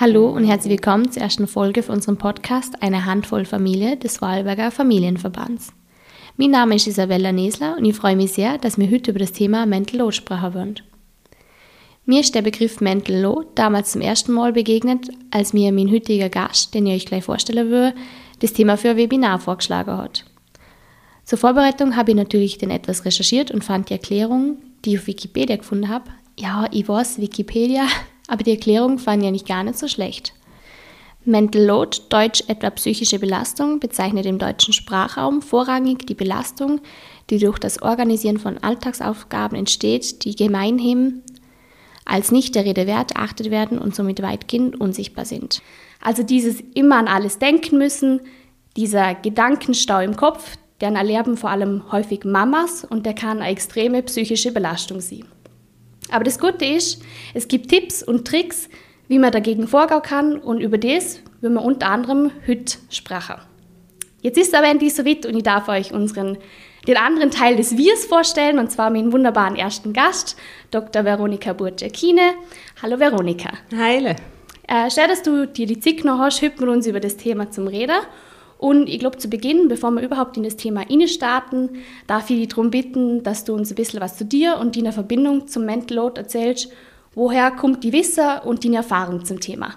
Hallo 0.00 0.30
und 0.30 0.44
herzlich 0.44 0.70
willkommen 0.70 1.10
zur 1.10 1.22
ersten 1.22 1.46
Folge 1.46 1.82
von 1.82 1.96
unserem 1.96 2.18
Podcast 2.18 2.82
Eine 2.82 3.04
Handvoll 3.04 3.44
Familie 3.44 3.96
des 3.96 4.18
Vorarlberger 4.18 4.70
Familienverbands. 4.70 5.72
Mein 6.36 6.52
Name 6.52 6.76
ist 6.76 6.86
Isabella 6.86 7.32
Nesler 7.32 7.76
und 7.76 7.84
ich 7.84 7.96
freue 7.96 8.14
mich 8.14 8.32
sehr, 8.32 8.58
dass 8.58 8.78
wir 8.78 8.90
heute 8.90 9.10
über 9.10 9.18
das 9.18 9.32
Thema 9.32 9.66
Mental 9.66 9.98
Load 9.98 10.14
sprechen 10.14 10.54
wollen. 10.54 10.80
Mir 12.06 12.20
ist 12.20 12.34
der 12.34 12.42
Begriff 12.42 12.80
Mental 12.80 13.20
Load 13.20 13.48
damals 13.56 13.92
zum 13.92 14.00
ersten 14.00 14.32
Mal 14.32 14.52
begegnet, 14.52 15.08
als 15.30 15.52
mir 15.52 15.72
mein 15.72 15.90
heutiger 15.90 16.28
Gast, 16.28 16.74
den 16.74 16.86
ich 16.86 16.94
euch 16.94 17.06
gleich 17.06 17.24
vorstellen 17.24 17.70
will, 17.70 17.92
das 18.38 18.52
Thema 18.52 18.76
für 18.76 18.90
ein 18.90 18.96
Webinar 18.96 19.40
vorgeschlagen 19.40 19.96
hat. 19.96 20.24
Zur 21.28 21.36
Vorbereitung 21.36 21.94
habe 21.94 22.12
ich 22.12 22.16
natürlich 22.16 22.56
den 22.56 22.70
etwas 22.70 23.04
recherchiert 23.04 23.50
und 23.50 23.62
fand 23.62 23.90
die 23.90 23.92
Erklärung, 23.92 24.56
die 24.82 24.94
ich 24.94 25.00
auf 25.00 25.06
Wikipedia 25.08 25.56
gefunden 25.56 25.90
habe. 25.90 26.06
Ja, 26.38 26.66
ich 26.70 26.88
weiß, 26.88 27.20
Wikipedia, 27.20 27.86
aber 28.28 28.42
die 28.42 28.52
Erklärung 28.52 28.98
fand 28.98 29.22
ich 29.22 29.28
eigentlich 29.28 29.44
gar 29.44 29.62
nicht 29.62 29.78
so 29.78 29.88
schlecht. 29.88 30.32
Mental 31.26 31.62
Load, 31.62 31.98
deutsch 32.08 32.42
etwa 32.48 32.70
psychische 32.70 33.18
Belastung, 33.18 33.78
bezeichnet 33.78 34.24
im 34.24 34.38
deutschen 34.38 34.72
Sprachraum 34.72 35.42
vorrangig 35.42 36.06
die 36.06 36.14
Belastung, 36.14 36.80
die 37.28 37.36
durch 37.36 37.58
das 37.58 37.82
Organisieren 37.82 38.38
von 38.38 38.56
Alltagsaufgaben 38.56 39.58
entsteht, 39.58 40.24
die 40.24 40.34
gemeinhin 40.34 41.22
als 42.06 42.32
nicht 42.32 42.54
der 42.54 42.64
Rede 42.64 42.86
wert 42.86 43.10
erachtet 43.10 43.50
werden 43.50 43.76
und 43.76 43.94
somit 43.94 44.22
weitgehend 44.22 44.80
unsichtbar 44.80 45.26
sind. 45.26 45.60
Also 46.00 46.22
dieses 46.22 46.62
immer 46.72 46.96
an 46.96 47.06
alles 47.06 47.38
denken 47.38 47.76
müssen, 47.76 48.22
dieser 48.78 49.14
Gedankenstau 49.14 50.00
im 50.00 50.16
Kopf, 50.16 50.56
den 50.80 50.96
erleben 50.96 51.36
vor 51.36 51.50
allem 51.50 51.90
häufig 51.90 52.24
Mamas 52.24 52.84
und 52.84 53.04
der 53.04 53.14
kann 53.14 53.40
eine 53.40 53.50
extreme 53.50 54.02
psychische 54.02 54.52
Belastung 54.52 55.00
sein. 55.00 55.24
Aber 56.10 56.24
das 56.24 56.38
Gute 56.38 56.64
ist, 56.64 57.02
es 57.34 57.48
gibt 57.48 57.68
Tipps 57.68 58.02
und 58.02 58.26
Tricks, 58.26 58.68
wie 59.08 59.18
man 59.18 59.32
dagegen 59.32 59.66
vorgehen 59.66 60.02
kann 60.02 60.38
und 60.38 60.60
über 60.60 60.78
das 60.78 61.20
will 61.40 61.50
man 61.50 61.64
unter 61.64 61.88
anderem 61.88 62.30
heute 62.46 62.78
sprechen. 62.90 63.36
Jetzt 64.20 64.38
ist 64.38 64.54
aber 64.54 64.66
endlich 64.66 64.94
so 64.94 65.04
weit 65.04 65.26
und 65.26 65.36
ich 65.36 65.42
darf 65.42 65.68
euch 65.68 65.92
unseren, 65.92 66.38
den 66.86 66.96
anderen 66.96 67.30
Teil 67.30 67.56
des 67.56 67.76
Wirs 67.76 68.04
vorstellen 68.04 68.58
und 68.58 68.70
zwar 68.70 68.90
meinen 68.90 69.12
wunderbaren 69.12 69.56
ersten 69.56 69.92
Gast, 69.92 70.36
Dr. 70.70 71.04
Veronika 71.04 71.52
Burczakine. 71.52 72.34
Hallo 72.82 72.98
Veronika. 72.98 73.50
Heile. 73.76 74.16
Äh, 74.66 74.90
schön, 74.90 75.08
dass 75.08 75.22
du 75.22 75.46
dir 75.46 75.66
die 75.66 75.80
Zeit 75.80 76.04
noch 76.04 76.18
hast, 76.18 76.42
heute 76.42 76.60
mit 76.60 76.68
uns 76.68 76.86
über 76.86 77.00
das 77.00 77.16
Thema 77.16 77.50
zum 77.50 77.68
Reden. 77.68 77.96
Und 78.58 78.88
ich 78.88 78.98
glaube, 78.98 79.18
zu 79.18 79.28
Beginn, 79.28 79.68
bevor 79.68 79.92
wir 79.92 80.02
überhaupt 80.02 80.36
in 80.36 80.42
das 80.42 80.56
Thema 80.56 80.84
starten, 81.06 81.70
darf 82.06 82.28
ich 82.28 82.36
dich 82.38 82.48
darum 82.48 82.70
bitten, 82.70 83.22
dass 83.22 83.44
du 83.44 83.54
uns 83.54 83.70
ein 83.70 83.76
bisschen 83.76 84.00
was 84.00 84.18
zu 84.18 84.24
dir 84.24 84.58
und 84.58 84.76
deiner 84.76 84.92
Verbindung 84.92 85.46
zum 85.46 85.64
Mental 85.64 85.96
Load 85.96 86.20
erzählst 86.20 86.70
Woher 87.14 87.50
kommt 87.50 87.82
die 87.82 87.92
Wissen 87.92 88.38
und 88.44 88.62
die 88.62 88.72
Erfahrung 88.72 89.24
zum 89.24 89.40
Thema? 89.40 89.74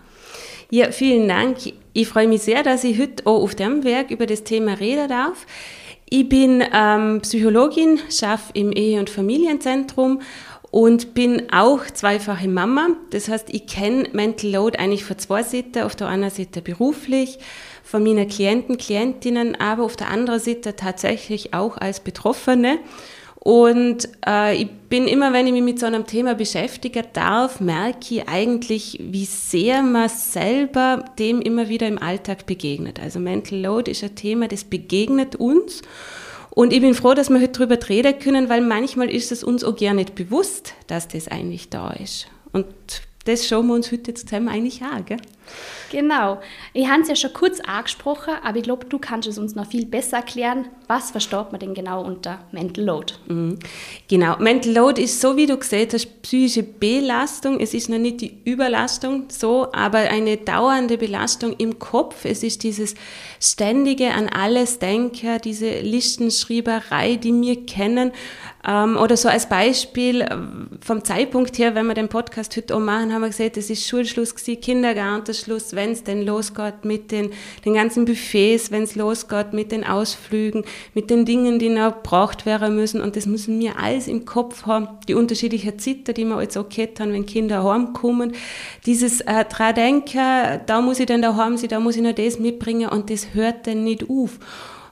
Ja, 0.70 0.92
vielen 0.92 1.28
Dank. 1.28 1.58
Ich 1.94 2.08
freue 2.08 2.28
mich 2.28 2.44
sehr, 2.44 2.62
dass 2.62 2.84
ich 2.84 3.00
heute 3.00 3.26
auch 3.26 3.42
auf 3.42 3.56
dem 3.56 3.84
Werk 3.84 4.12
über 4.12 4.28
das 4.28 4.44
Thema 4.44 4.74
reden 4.74 5.10
darf. 5.10 5.48
Ich 6.08 6.30
bin 6.30 6.64
ähm, 6.74 7.22
Psychologin, 7.22 8.00
schaffe 8.10 8.52
im 8.54 8.72
Ehe- 8.72 9.00
und 9.00 9.10
Familienzentrum 9.10 10.22
und 10.72 11.14
bin 11.14 11.52
auch 11.52 11.86
zweifache 11.86 12.48
Mama. 12.48 12.90
Das 13.12 13.28
heißt, 13.28 13.50
ich 13.52 13.68
kenne 13.68 14.08
Mental 14.14 14.50
Load 14.50 14.80
eigentlich 14.80 15.04
von 15.04 15.20
zwei 15.20 15.44
Seiten. 15.44 15.84
Auf 15.84 15.98
der 15.98 16.08
einen 16.08 16.30
Seite 16.30 16.62
beruflich, 16.62 17.40
von 17.84 18.04
meinen 18.04 18.28
Klienten, 18.28 18.78
Klientinnen, 18.78 19.60
aber 19.60 19.84
auf 19.84 19.98
der 19.98 20.10
anderen 20.10 20.40
Seite 20.40 20.76
tatsächlich 20.78 21.54
auch 21.54 21.78
als 21.78 22.00
Betroffene. 22.00 22.80
Und 23.44 24.08
äh, 24.26 24.56
ich 24.56 24.70
bin 24.88 25.08
immer, 25.08 25.34
wenn 25.34 25.48
ich 25.48 25.54
mich 25.54 25.64
mit 25.64 25.80
so 25.80 25.88
einem 25.88 26.06
Thema 26.06 26.36
beschäftigen 26.36 27.04
darf, 27.14 27.60
merke 27.60 28.16
ich 28.16 28.30
eigentlich, 28.30 29.00
wie 29.02 29.26
sehr 29.26 29.82
man 29.82 30.10
selber 30.10 31.04
dem 31.18 31.42
immer 31.42 31.68
wieder 31.68 31.88
im 31.88 31.98
Alltag 31.98 32.46
begegnet. 32.46 33.00
Also 33.02 33.20
Mental 33.20 33.60
Load 33.60 33.90
ist 33.90 34.04
ein 34.04 34.16
Thema, 34.16 34.48
das 34.48 34.64
begegnet 34.64 35.36
uns. 35.36 35.82
Und 36.54 36.74
ich 36.74 36.82
bin 36.82 36.94
froh, 36.94 37.14
dass 37.14 37.30
wir 37.30 37.40
heute 37.40 37.60
darüber 37.60 37.90
reden 37.90 38.20
können, 38.20 38.50
weil 38.50 38.62
manchmal 38.62 39.10
ist 39.10 39.32
es 39.32 39.44
uns 39.44 39.64
auch 39.64 39.76
gar 39.76 39.94
nicht 39.94 40.16
bewusst, 40.16 40.74
dass 40.88 41.08
das 41.08 41.30
eigentlich 41.30 41.70
da 41.70 41.92
ist. 41.92 42.28
Und 42.52 42.68
das 43.26 43.48
schauen 43.48 43.68
wir 43.68 43.74
uns 43.74 43.92
heute 43.92 44.14
zusammen 44.14 44.50
eigentlich 44.50 44.82
an. 44.82 45.06
Gell? 45.06 45.18
Genau. 45.92 46.40
Ich 46.74 46.88
habe 46.88 47.02
es 47.02 47.10
ja 47.10 47.16
schon 47.16 47.34
kurz 47.34 47.60
angesprochen, 47.60 48.34
aber 48.44 48.58
ich 48.58 48.64
glaube, 48.64 48.86
du 48.86 48.98
kannst 48.98 49.28
es 49.28 49.38
uns 49.38 49.56
noch 49.56 49.68
viel 49.68 49.86
besser 49.86 50.18
erklären. 50.18 50.70
Was 50.88 51.12
versteht 51.12 51.52
man 51.52 51.60
denn 51.60 51.74
genau 51.74 52.04
unter 52.04 52.40
Mental 52.52 52.86
Load? 52.86 53.14
Mhm. 53.28 53.60
Genau. 54.10 54.38
Mental 54.40 54.74
Load 54.74 55.02
ist 55.02 55.20
so, 55.20 55.36
wie 55.36 55.46
du 55.46 55.58
gesehen 55.58 55.90
hast, 55.92 56.22
psychische 56.22 56.64
Belastung. 56.64 57.60
Es 57.60 57.74
ist 57.74 57.90
noch 57.90 57.98
nicht 57.98 58.22
die 58.22 58.38
Überlastung 58.46 59.26
so, 59.30 59.68
aber 59.74 60.00
eine 60.00 60.38
dauernde 60.38 60.98
Belastung 60.98 61.54
im 61.58 61.78
Kopf. 61.78 62.24
Es 62.24 62.42
ist 62.44 62.64
dieses 62.64 62.96
ständige 63.42 64.12
an 64.12 64.30
alles 64.30 64.80
Denken, 64.80 65.40
diese 65.44 65.82
Listenschreiberei, 65.82 67.18
die 67.18 67.34
wir 67.34 67.66
kennen. 67.66 68.12
Ähm, 68.68 68.98
oder 68.98 69.18
so 69.18 69.28
als 69.28 69.50
Beispiel 69.50 70.22
äh, 70.22 70.38
vom 70.82 71.04
Zeitpunkt 71.04 71.58
her, 71.58 71.74
wenn 71.74 71.88
wir 71.88 71.96
den 71.96 72.10
Podcast 72.10 72.56
heute 72.56 72.76
auch 72.76 72.80
machen, 72.80 73.12
haben 73.12 73.22
wir 73.22 73.30
gesagt, 73.30 73.58
es 73.58 73.70
ist 73.70 73.88
Schulschluss 73.88 74.36
gewesen, 74.36 74.62
Kindergartenschluss, 75.42 75.76
wenn 75.76 75.92
es 75.92 76.04
denn 76.04 76.26
losgeht 76.26 76.84
mit 76.86 77.12
den, 77.12 77.32
den 77.66 77.74
ganzen 77.74 78.06
Buffets, 78.06 78.72
wenn 78.72 78.84
es 78.84 78.96
losgeht 78.96 79.54
mit 79.54 79.72
den 79.72 79.84
Ausflügen, 79.84 80.64
mit 80.94 81.10
den 81.10 81.26
Dingen, 81.26 81.60
die 81.60 81.70
noch 81.70 81.96
gebraucht 81.96 82.46
werden 82.46 82.76
müssen. 82.76 83.02
Und 83.02 83.16
das 83.16 83.26
müssen 83.26 83.60
wir 83.60 83.80
alles 83.80 84.08
im 84.08 84.26
Kopf 84.26 84.66
haben. 84.66 84.88
Die 85.08 85.14
unterschiedlichen 85.14 85.80
Zitter, 85.80 86.14
die 86.14 86.26
wir 86.26 86.42
jetzt 86.42 86.58
auch 86.58 86.70
haben, 86.70 87.14
wenn 87.14 87.26
Kinder 87.26 87.64
heimkommen. 87.64 88.34
Dieses 88.86 89.22
äh, 89.22 89.46
dran 89.46 89.76
denken, 89.76 90.62
da 90.66 90.82
muss 90.82 91.00
ich 91.00 91.06
dann 91.06 91.22
daheim 91.22 91.58
sein, 91.58 91.70
da 91.70 91.80
muss 91.80 91.96
ich 91.96 92.02
noch 92.02 92.14
das 92.14 92.40
mitbringen 92.40 92.90
und 92.90 93.10
das 93.10 93.34
hört 93.34 93.68
dann 93.68 93.84
nicht 93.84 94.10
auf. 94.10 94.40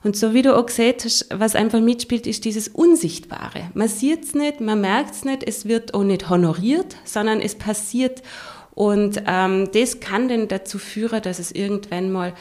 Und 0.01 0.15
so 0.15 0.33
wie 0.33 0.41
du 0.41 0.55
auch 0.55 0.65
gesehen 0.65 0.95
hast, 1.03 1.27
was 1.33 1.55
einfach 1.55 1.81
mitspielt, 1.81 2.25
ist 2.25 2.45
dieses 2.45 2.69
Unsichtbare. 2.69 3.69
Man 3.73 3.89
sieht 3.89 4.23
es 4.23 4.33
nicht, 4.33 4.61
man 4.61 4.79
merkt 4.79 5.13
es 5.13 5.25
nicht, 5.25 5.43
es 5.43 5.67
wird 5.67 5.93
auch 5.93 6.03
nicht 6.03 6.29
honoriert, 6.29 6.95
sondern 7.03 7.41
es 7.41 7.55
passiert. 7.55 8.21
Und 8.79 9.23
ähm, 9.27 9.67
das 9.73 9.99
kann 9.99 10.29
dann 10.29 10.47
dazu 10.47 10.79
führen, 10.79 11.21
dass 11.21 11.37
es 11.37 11.51
irgendwann 11.51 12.13
mal 12.13 12.33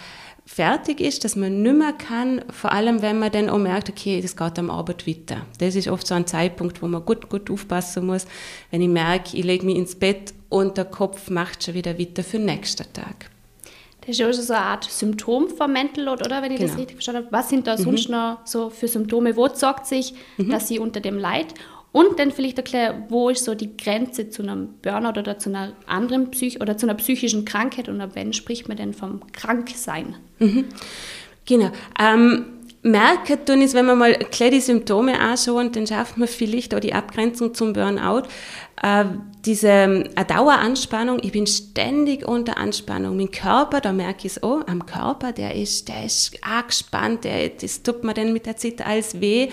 fertig 0.47 1.00
ist, 1.00 1.25
dass 1.25 1.34
man 1.34 1.62
nimmer 1.62 1.93
kann, 1.93 2.44
vor 2.53 2.71
allem 2.71 3.03
wenn 3.03 3.19
man 3.19 3.32
dann 3.32 3.50
auch 3.50 3.59
merkt, 3.59 3.91
okay, 3.91 4.21
das 4.21 4.37
geht 4.37 4.56
am 4.56 4.71
Arbeit 4.71 5.04
weiter. 5.09 5.44
Das 5.59 5.75
ist 5.75 5.88
oft 5.88 6.06
so 6.06 6.15
ein 6.15 6.28
Zeitpunkt, 6.28 6.81
wo 6.81 6.87
man 6.87 7.04
gut, 7.04 7.28
gut 7.28 7.50
aufpassen 7.50 8.06
muss, 8.06 8.25
wenn 8.71 8.81
ich 8.81 8.88
merke, 8.88 9.37
ich 9.37 9.44
lege 9.44 9.66
mich 9.66 9.78
ins 9.78 9.97
Bett 9.97 10.32
und 10.48 10.77
der 10.77 10.84
Kopf 10.84 11.28
macht 11.28 11.65
schon 11.65 11.75
wieder 11.75 11.98
weiter 11.98 12.22
für 12.22 12.37
den 12.37 12.47
nächsten 12.47 12.87
Tag. 12.93 13.31
Das 14.03 14.10
ist 14.10 14.19
ja 14.21 14.32
so 14.32 14.53
eine 14.53 14.62
Art 14.62 14.84
Symptom 14.84 15.48
vom 15.48 15.72
Mental 15.72 16.04
Load, 16.04 16.25
oder? 16.25 16.41
Wenn 16.41 16.53
ich 16.53 16.59
genau. 16.59 16.71
das 16.71 16.78
richtig 16.78 16.98
verstanden 16.98 17.25
habe. 17.25 17.32
Was 17.37 17.48
sind 17.48 17.66
da 17.66 17.77
mhm. 17.77 17.82
sonst 17.82 18.09
noch 18.09 18.38
so 18.44 18.71
für 18.71 18.87
Symptome? 18.87 19.34
Wo 19.34 19.48
sagt 19.48 19.87
sich, 19.88 20.15
mhm. 20.37 20.50
dass 20.50 20.69
sie 20.69 20.78
unter 20.78 21.00
dem 21.00 21.19
leid? 21.19 21.53
Und 21.91 22.19
dann 22.19 22.31
vielleicht 22.31 22.59
erklären, 22.59 23.04
wo 23.09 23.31
ist 23.31 23.44
so 23.44 23.54
die 23.54 23.76
Grenze 23.76 24.28
zu 24.28 24.43
einem 24.43 24.75
Burnout 24.82 25.19
oder 25.21 25.38
zu 25.38 25.49
einer 25.49 25.72
anderen 25.87 26.31
Psych 26.31 26.60
oder 26.60 26.76
zu 26.76 26.87
einer 26.87 26.94
psychischen 26.94 27.44
Krankheit 27.44 27.88
und 27.88 28.00
ab 28.00 28.10
wann 28.15 28.32
spricht 28.32 28.69
man 28.69 28.76
denn 28.76 28.93
vom 28.93 29.21
Kranksein? 29.32 30.16
Mhm. 30.38 30.66
Genau. 31.47 31.71
Ähm, 31.98 32.44
merken 32.82 33.44
tun 33.44 33.62
ist, 33.62 33.75
wenn 33.75 33.87
man 33.87 33.98
mal 33.98 34.19
die 34.38 34.60
Symptome 34.60 35.19
anschauen, 35.19 35.72
dann 35.72 35.87
schafft 35.87 36.19
man 36.19 36.28
vielleicht 36.28 36.75
auch 36.75 36.81
die 36.81 36.93
Abgrenzung 36.93 37.54
zum 37.54 37.72
Burnout. 37.72 38.25
Äh, 38.83 39.05
diese 39.44 39.69
äh, 39.69 40.25
Daueranspannung, 40.27 41.21
ich 41.22 41.33
bin 41.33 41.47
ständig 41.47 42.27
unter 42.27 42.59
Anspannung. 42.59 43.16
Mein 43.16 43.31
Körper, 43.31 43.81
da 43.81 43.93
merke 43.93 44.27
ich 44.27 44.37
es 44.37 44.43
auch, 44.43 44.66
am 44.66 44.84
Körper, 44.84 45.33
der 45.33 45.55
ist, 45.55 45.89
der 45.89 46.05
ist 46.05 46.33
angespannt, 46.43 47.25
der, 47.25 47.49
das 47.49 47.83
tut 47.83 48.05
mir 48.05 48.15
dann 48.15 48.33
mit 48.33 48.47
der 48.47 48.56
Zeit 48.56 48.84
alles 48.84 49.21
weh. 49.21 49.49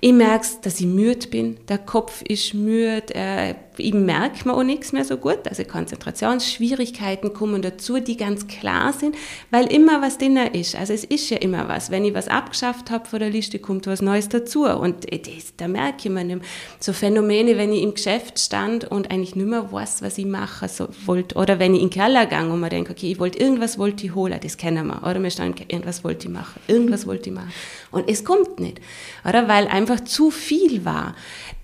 Ich 0.00 0.12
merke 0.12 0.46
dass 0.62 0.80
ich 0.80 0.86
müde 0.86 1.28
bin, 1.28 1.58
der 1.68 1.78
Kopf 1.78 2.22
ist 2.22 2.54
müde, 2.54 3.14
äh, 3.14 3.54
ich 3.78 3.94
merke 3.94 4.48
mir 4.48 4.54
auch 4.54 4.62
nichts 4.62 4.92
mehr 4.92 5.04
so 5.04 5.16
gut. 5.16 5.46
Also 5.48 5.64
Konzentrationsschwierigkeiten 5.64 7.32
kommen 7.32 7.62
dazu, 7.62 8.00
die 8.00 8.16
ganz 8.16 8.46
klar 8.46 8.92
sind, 8.92 9.16
weil 9.50 9.66
immer 9.72 10.02
was 10.02 10.18
drin 10.18 10.36
ist. 10.36 10.74
Also 10.74 10.92
es 10.92 11.04
ist 11.04 11.30
ja 11.30 11.38
immer 11.38 11.68
was. 11.68 11.90
Wenn 11.90 12.04
ich 12.04 12.14
was 12.14 12.28
abgeschafft 12.28 12.90
habe 12.90 13.08
von 13.08 13.20
der 13.20 13.30
Liste, 13.30 13.58
kommt 13.58 13.86
was 13.86 14.02
Neues 14.02 14.28
dazu. 14.28 14.64
Und 14.64 15.06
das, 15.12 15.56
da 15.56 15.68
merke 15.68 16.08
ich 16.08 16.10
mir 16.10 16.24
nicht. 16.24 16.42
So 16.80 16.92
Phänomene, 16.92 17.56
wenn 17.56 17.72
ich 17.72 17.82
im 17.82 17.94
Geschäft 17.94 18.38
stand 18.58 18.84
und 18.84 19.10
eigentlich 19.10 19.36
nicht 19.36 19.46
mehr 19.46 19.70
weiß, 19.70 20.02
was 20.02 20.18
ich 20.18 20.26
machen 20.26 20.68
wollte. 21.06 21.36
Oder 21.36 21.58
wenn 21.58 21.74
ich 21.74 21.82
in 21.82 21.90
den 21.90 21.94
Keller 21.94 22.26
gehe 22.26 22.48
und 22.48 22.60
mir 22.60 22.68
denke, 22.68 22.92
okay, 22.92 23.12
ich 23.12 23.20
wollte 23.20 23.38
irgendwas 23.38 23.78
wollte 23.78 24.06
ich 24.06 24.14
holen, 24.14 24.38
das 24.42 24.56
kennen 24.56 24.86
wir. 24.86 25.02
Oder 25.02 25.20
mir 25.20 25.30
stand, 25.30 25.60
irgendwas 25.60 26.02
wollte 26.02 26.26
ich 26.26 26.34
machen, 26.34 26.60
irgendwas 26.66 27.06
wollte 27.06 27.30
ich 27.30 27.36
machen. 27.36 27.52
Und 27.90 28.08
es 28.10 28.24
kommt 28.24 28.58
nicht. 28.58 28.80
Oder 29.24 29.48
weil 29.48 29.68
einfach 29.68 30.00
zu 30.00 30.30
viel 30.30 30.84
war. 30.84 31.14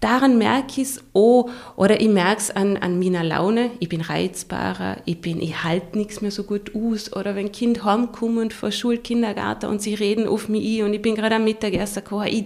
Daran 0.00 0.38
merke 0.38 0.81
ich 0.81 0.88
es, 0.88 1.05
oh, 1.14 1.50
oder 1.76 2.00
ich 2.00 2.08
merke 2.08 2.41
es 2.41 2.50
an, 2.50 2.76
an 2.76 2.99
meiner 2.99 3.25
Laune, 3.25 3.70
ich 3.81 3.88
bin 3.88 4.00
reizbarer, 4.00 4.99
ich, 5.05 5.20
bin, 5.20 5.40
ich 5.40 5.64
halte 5.64 5.99
nichts 5.99 6.20
mehr 6.20 6.31
so 6.31 6.44
gut 6.44 6.73
aus. 6.76 7.12
Oder 7.12 7.35
wenn 7.35 7.50
Kind 7.50 7.85
heimkommen 7.85 8.50
von 8.50 8.70
Schul, 8.70 8.99
Kindergarten 8.99 9.67
und 9.67 9.82
sie 9.82 9.94
reden 9.94 10.29
auf 10.29 10.49
mich 10.49 10.81
ein 10.81 10.87
und 10.87 10.94
ich 10.94 11.02
bin 11.02 11.17
gerade 11.17 11.37
am 11.37 11.44
Mittagessen 11.44 12.05
gekommen, 12.05 12.29
ich, 12.29 12.44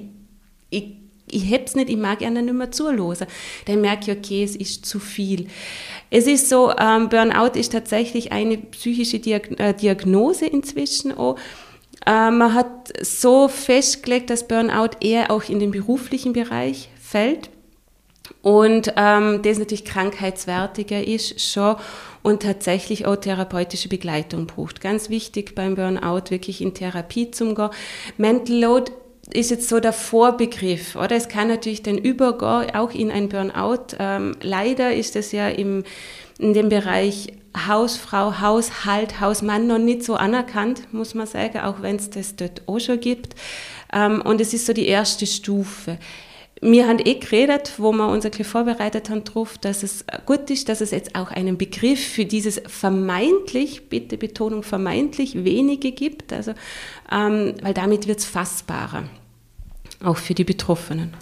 ich 0.71 1.08
ich 1.31 1.53
hab's 1.53 1.75
nicht, 1.75 1.91
ich 1.91 1.97
mag 1.97 2.21
gerne 2.21 2.43
nicht 2.43 2.55
mehr 2.55 2.71
zuhören. 2.71 3.27
Dann 3.67 3.81
merke 3.81 4.11
ich, 4.11 4.19
okay, 4.19 4.43
es 4.43 4.57
ist 4.57 4.87
zu 4.87 4.99
viel. 4.99 5.49
Es 6.11 6.27
ist 6.27 6.49
so, 6.49 6.73
ähm, 6.79 7.09
Burnout 7.09 7.59
ist 7.59 7.73
tatsächlich 7.73 8.33
eine 8.33 8.59
psychische 8.59 9.19
äh, 9.19 9.75
Diagnose 9.75 10.47
inzwischen 10.47 11.17
auch. 11.17 11.37
Äh, 12.07 12.31
man 12.31 12.55
hat 12.55 12.93
so 13.03 13.49
festgelegt, 13.49 14.31
dass 14.31 14.49
Burnout 14.49 14.97
eher 15.01 15.31
auch 15.31 15.49
in 15.49 15.59
den 15.59 15.71
beruflichen 15.71 16.33
Bereich 16.33 16.89
fällt 17.01 17.51
und 18.43 18.93
ähm, 18.97 19.43
das 19.43 19.59
natürlich 19.59 19.85
krankheitswertiger 19.85 21.07
ist 21.07 21.41
schon 21.41 21.77
und 22.23 22.43
tatsächlich 22.43 23.07
auch 23.07 23.17
therapeutische 23.17 23.89
Begleitung 23.89 24.47
braucht. 24.47 24.81
Ganz 24.81 25.11
wichtig 25.11 25.55
beim 25.55 25.75
Burnout 25.75 26.31
wirklich 26.31 26.61
in 26.61 26.75
Therapie 26.75 27.31
zu 27.31 27.55
gehen. 27.55 27.71
Mental 28.17 28.57
Load 28.57 28.93
ist 29.33 29.51
jetzt 29.51 29.69
so 29.69 29.81
der 29.81 29.93
Vorbegriff, 29.93 30.97
oder? 30.97 31.17
Es 31.17 31.29
kann 31.29 31.49
natürlich 31.49 31.83
dann 31.83 31.99
übergehen, 31.99 32.75
auch 32.75 32.93
in 32.93 33.11
ein 33.11 33.29
Burnout. 33.29 33.97
Ähm, 33.99 34.37
leider 34.43 34.95
ist 34.95 35.17
es 35.17 35.33
ja 35.33 35.49
im, 35.49 35.85
in 36.39 36.55
dem 36.55 36.69
Bereich 36.69 37.33
Hausfrau, 37.67 38.41
Haushalt, 38.41 39.21
Hausmann 39.21 39.67
noch 39.67 39.79
nicht 39.79 40.05
so 40.05 40.15
anerkannt, 40.15 40.93
muss 40.93 41.15
man 41.15 41.27
sagen, 41.27 41.59
auch 41.61 41.83
wenn 41.83 41.97
es 41.97 42.11
das 42.11 42.37
dort 42.37 42.63
auch 42.67 42.79
schon 42.79 43.01
gibt. 43.01 43.35
Ähm, 43.93 44.23
und 44.23 44.41
es 44.41 44.55
ist 44.55 44.67
so 44.67 44.73
die 44.73 44.87
erste 44.87 45.27
Stufe. 45.27 45.99
Wir 46.61 46.89
haben 46.89 46.99
eh 46.99 47.15
geredet, 47.15 47.75
wo 47.79 47.93
wir 47.93 48.09
uns 48.09 48.25
ein 48.25 48.31
bisschen 48.33 48.45
vorbereitet 48.45 49.11
haben 49.11 49.23
darauf, 49.23 49.59
dass 49.59 49.83
es 49.83 50.05
gut 50.27 50.51
ist, 50.51 50.69
dass 50.69 50.81
es 50.81 50.91
jetzt 50.91 51.15
auch 51.15 51.31
einen 51.31 51.57
Begriff 51.57 52.05
für 52.05 52.25
dieses 52.25 52.61
vermeintlich, 52.67 53.89
bitte 53.89 54.19
Betonung 54.19 54.63
vermeintlich 54.63 55.45
wenige 55.45 55.93
gibt, 55.93 56.33
also, 56.33 56.53
ähm, 57.13 57.55
weil 57.63 57.75
damit 57.75 58.09
wird 58.09 58.19
es 58.19 58.25
fassbarer, 58.25 59.05
auch 60.03 60.17
für 60.17 60.35
die 60.35 60.45
Betroffenen. 60.45 61.15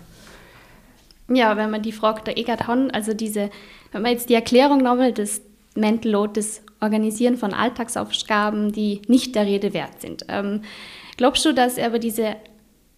Ja, 1.29 1.56
wenn 1.56 1.71
man 1.71 1.82
die 1.82 1.93
Frage 1.93 2.23
da 2.25 2.32
eh 2.32 2.44
gerade 2.44 2.67
haben, 2.67 2.91
also 2.91 3.12
diese, 3.12 3.50
wenn 3.93 4.03
man 4.03 4.12
jetzt 4.12 4.31
die 4.31 4.35
Erklärung 4.35 4.79
nochmal, 4.79 5.12
das 5.12 5.43
Mental 5.75 6.12
Load, 6.12 6.41
das 6.41 6.62
Organisieren 6.81 7.37
von 7.37 7.53
Alltagsaufgaben, 7.53 8.73
die 8.73 9.03
nicht 9.09 9.35
der 9.35 9.47
Rede 9.47 9.73
wert 9.75 10.00
sind. 10.00 10.27
Ähm, 10.29 10.62
glaubst 11.17 11.44
du, 11.44 11.53
dass 11.53 11.79
aber 11.79 11.99
diese 11.99 12.37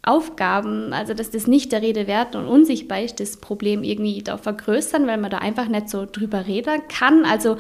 Aufgaben, 0.03 0.93
also 0.93 1.13
dass 1.13 1.31
das 1.31 1.47
nicht 1.47 1.73
der 1.73 1.83
Rede 1.83 2.07
wert 2.07 2.37
und 2.37 2.47
unsichtbar 2.47 3.03
ist, 3.03 3.21
das 3.21 3.37
Problem 3.37 3.83
irgendwie 3.83 4.23
da 4.23 4.39
vergrößern, 4.39 5.07
weil 5.07 5.19
man 5.19 5.31
da 5.31 5.39
einfach 5.39 5.69
nicht 5.69 5.91
so 5.91 6.07
drüber 6.11 6.47
reden 6.47 6.83
kann. 6.89 7.25
Also 7.25 7.57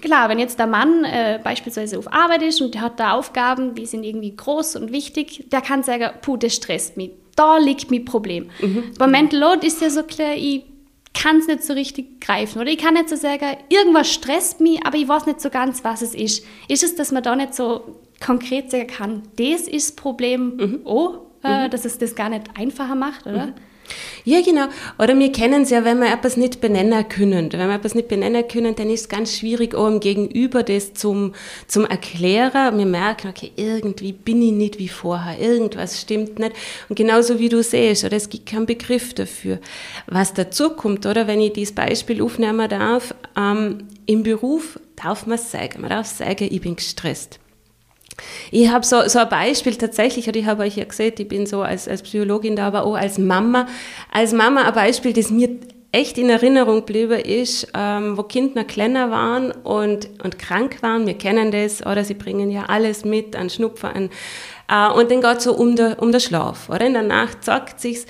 klar, 0.00 0.28
wenn 0.28 0.38
jetzt 0.38 0.58
der 0.58 0.66
Mann 0.66 1.04
äh, 1.04 1.38
beispielsweise 1.42 1.98
auf 1.98 2.12
Arbeit 2.12 2.42
ist 2.42 2.60
und 2.60 2.74
der 2.74 2.82
hat 2.82 2.98
da 2.98 3.12
Aufgaben, 3.12 3.74
die 3.74 3.86
sind 3.86 4.04
irgendwie 4.04 4.34
groß 4.34 4.76
und 4.76 4.92
wichtig, 4.92 5.46
der 5.50 5.60
kann 5.60 5.82
sagen, 5.82 6.10
puh, 6.22 6.36
das 6.36 6.54
stresst 6.54 6.96
mich, 6.96 7.12
da 7.36 7.58
liegt 7.58 7.90
mein 7.90 8.04
Problem. 8.04 8.50
Mhm. 8.60 8.92
Beim 8.98 9.12
Mental 9.12 9.38
Load 9.38 9.66
ist 9.66 9.80
ja 9.80 9.90
so 9.90 10.02
klar, 10.02 10.34
ich 10.36 10.64
kann 11.14 11.38
es 11.38 11.46
nicht 11.46 11.64
so 11.64 11.72
richtig 11.72 12.20
greifen 12.20 12.60
oder 12.60 12.70
ich 12.70 12.78
kann 12.78 12.94
nicht 12.94 13.08
so 13.08 13.16
sagen, 13.16 13.56
irgendwas 13.68 14.12
stresst 14.12 14.60
mich, 14.60 14.84
aber 14.84 14.96
ich 14.96 15.08
weiß 15.08 15.26
nicht 15.26 15.40
so 15.40 15.50
ganz, 15.50 15.82
was 15.84 16.02
es 16.02 16.14
ist. 16.14 16.44
Ist 16.68 16.82
es, 16.82 16.94
dass 16.94 17.12
man 17.12 17.22
da 17.22 17.34
nicht 17.36 17.54
so 17.54 17.96
konkret 18.24 18.70
sagen 18.70 18.86
kann, 18.86 19.22
das 19.36 19.62
ist 19.62 19.90
das 19.90 19.96
Problem, 19.96 20.56
mhm. 20.56 20.80
oh, 20.84 21.29
äh, 21.44 21.66
mhm. 21.66 21.70
dass 21.70 21.84
es 21.84 21.98
das 21.98 22.14
gar 22.14 22.28
nicht 22.28 22.44
einfacher 22.56 22.94
macht, 22.94 23.26
oder? 23.26 23.46
Mhm. 23.46 23.54
Ja, 24.24 24.40
genau. 24.42 24.66
Oder 24.98 25.18
wir 25.18 25.32
kennen 25.32 25.62
es 25.62 25.70
ja, 25.70 25.84
wenn 25.84 25.98
wir 25.98 26.12
etwas 26.12 26.36
nicht 26.36 26.60
benennen 26.60 27.08
können. 27.08 27.52
Wenn 27.52 27.68
wir 27.68 27.74
etwas 27.74 27.94
nicht 27.94 28.08
benennen 28.08 28.46
können, 28.46 28.74
dann 28.74 28.90
ist 28.90 29.00
es 29.02 29.08
ganz 29.08 29.36
schwierig, 29.36 29.74
auch 29.74 29.88
im 29.88 30.00
Gegenüber 30.00 30.62
das 30.62 30.94
zum, 30.94 31.34
zum 31.66 31.84
Erklären. 31.84 32.78
Wir 32.78 32.86
merken, 32.86 33.28
okay, 33.28 33.52
irgendwie 33.56 34.12
bin 34.12 34.42
ich 34.42 34.52
nicht 34.52 34.78
wie 34.78 34.88
vorher, 34.88 35.40
irgendwas 35.40 36.00
stimmt 36.00 36.38
nicht. 36.38 36.52
Und 36.88 36.96
genauso 36.96 37.38
wie 37.38 37.48
du 37.48 37.62
siehst, 37.62 38.04
oder 38.04 38.16
es 38.16 38.28
gibt 38.28 38.46
keinen 38.46 38.66
Begriff 38.66 39.14
dafür. 39.14 39.58
Was 40.06 40.34
dazu 40.34 40.70
kommt, 40.70 41.06
oder 41.06 41.26
wenn 41.26 41.40
ich 41.40 41.54
dieses 41.54 41.74
Beispiel 41.74 42.22
aufnehmen 42.22 42.68
darf, 42.68 43.14
ähm, 43.36 43.88
im 44.06 44.22
Beruf 44.22 44.78
darf 44.96 45.26
man 45.26 45.38
sagen, 45.38 45.80
man 45.80 45.90
darf 45.90 46.06
sagen, 46.06 46.48
ich 46.50 46.60
bin 46.60 46.76
gestresst. 46.76 47.39
Ich 48.50 48.68
habe 48.70 48.84
so, 48.84 49.06
so 49.08 49.18
ein 49.18 49.28
Beispiel 49.28 49.76
tatsächlich, 49.76 50.26
und 50.26 50.36
ich 50.36 50.46
habe 50.46 50.62
euch 50.62 50.76
ja 50.76 50.84
gesehen, 50.84 51.14
ich 51.18 51.28
bin 51.28 51.46
so 51.46 51.62
als, 51.62 51.88
als 51.88 52.02
Psychologin 52.02 52.56
da, 52.56 52.66
aber 52.66 52.84
auch 52.84 52.94
als 52.94 53.18
Mama. 53.18 53.66
Als 54.12 54.32
Mama 54.32 54.62
ein 54.62 54.74
Beispiel, 54.74 55.12
das 55.12 55.30
mir 55.30 55.48
echt 55.92 56.18
in 56.18 56.30
Erinnerung 56.30 56.86
geblieben 56.86 57.18
ist, 57.18 57.68
ähm, 57.74 58.16
wo 58.16 58.22
Kinder 58.22 58.64
kleiner 58.64 59.10
waren 59.10 59.50
und, 59.50 60.08
und 60.22 60.38
krank 60.38 60.82
waren. 60.82 61.06
Wir 61.06 61.14
kennen 61.14 61.50
das, 61.50 61.84
oder 61.84 62.04
sie 62.04 62.14
bringen 62.14 62.50
ja 62.50 62.66
alles 62.66 63.04
mit 63.04 63.34
an 63.34 63.50
Schnupfer, 63.50 63.94
an, 63.94 64.10
äh, 64.68 64.88
und 64.92 65.10
dann 65.10 65.20
geht 65.20 65.38
es 65.38 65.44
so 65.44 65.54
um 65.54 65.74
den 65.74 65.94
um 65.94 66.12
der 66.12 66.20
Schlaf, 66.20 66.68
oder? 66.68 66.86
In 66.86 66.92
der 66.92 67.02
Nacht 67.02 67.44
sagt 67.44 67.80
sich's. 67.80 68.06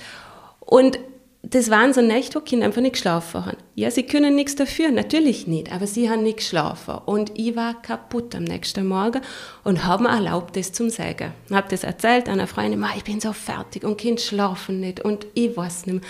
Und 0.59 0.99
das 1.43 1.71
waren 1.71 1.93
so 1.93 2.01
Nächte, 2.01 2.35
wo 2.35 2.43
Kinder 2.43 2.67
einfach 2.67 2.81
nicht 2.81 2.93
geschlafen 2.93 3.45
haben. 3.45 3.57
Ja, 3.73 3.89
sie 3.89 4.03
können 4.03 4.35
nichts 4.35 4.55
dafür, 4.55 4.91
natürlich 4.91 5.47
nicht, 5.47 5.71
aber 5.71 5.87
sie 5.87 6.09
haben 6.09 6.21
nicht 6.21 6.37
geschlafen. 6.37 6.99
Und 7.05 7.31
ich 7.35 7.55
war 7.55 7.81
kaputt 7.81 8.35
am 8.35 8.43
nächsten 8.43 8.85
Morgen 8.85 9.21
und 9.63 9.83
habe 9.83 10.03
mir 10.03 10.09
erlaubt, 10.09 10.55
das 10.55 10.71
zu 10.71 10.89
sagen. 10.89 11.33
Ich 11.49 11.55
habe 11.55 11.67
das 11.69 11.83
erzählt 11.83 12.29
einer 12.29 12.45
Freundin, 12.45 12.85
ich 12.95 13.03
bin 13.03 13.19
so 13.19 13.33
fertig 13.33 13.83
und 13.83 13.97
Kinder 13.97 14.21
schlafen 14.21 14.79
nicht 14.79 14.99
und 14.99 15.25
ich 15.33 15.57
weiß 15.57 15.87
nicht 15.87 16.01
mehr. 16.01 16.09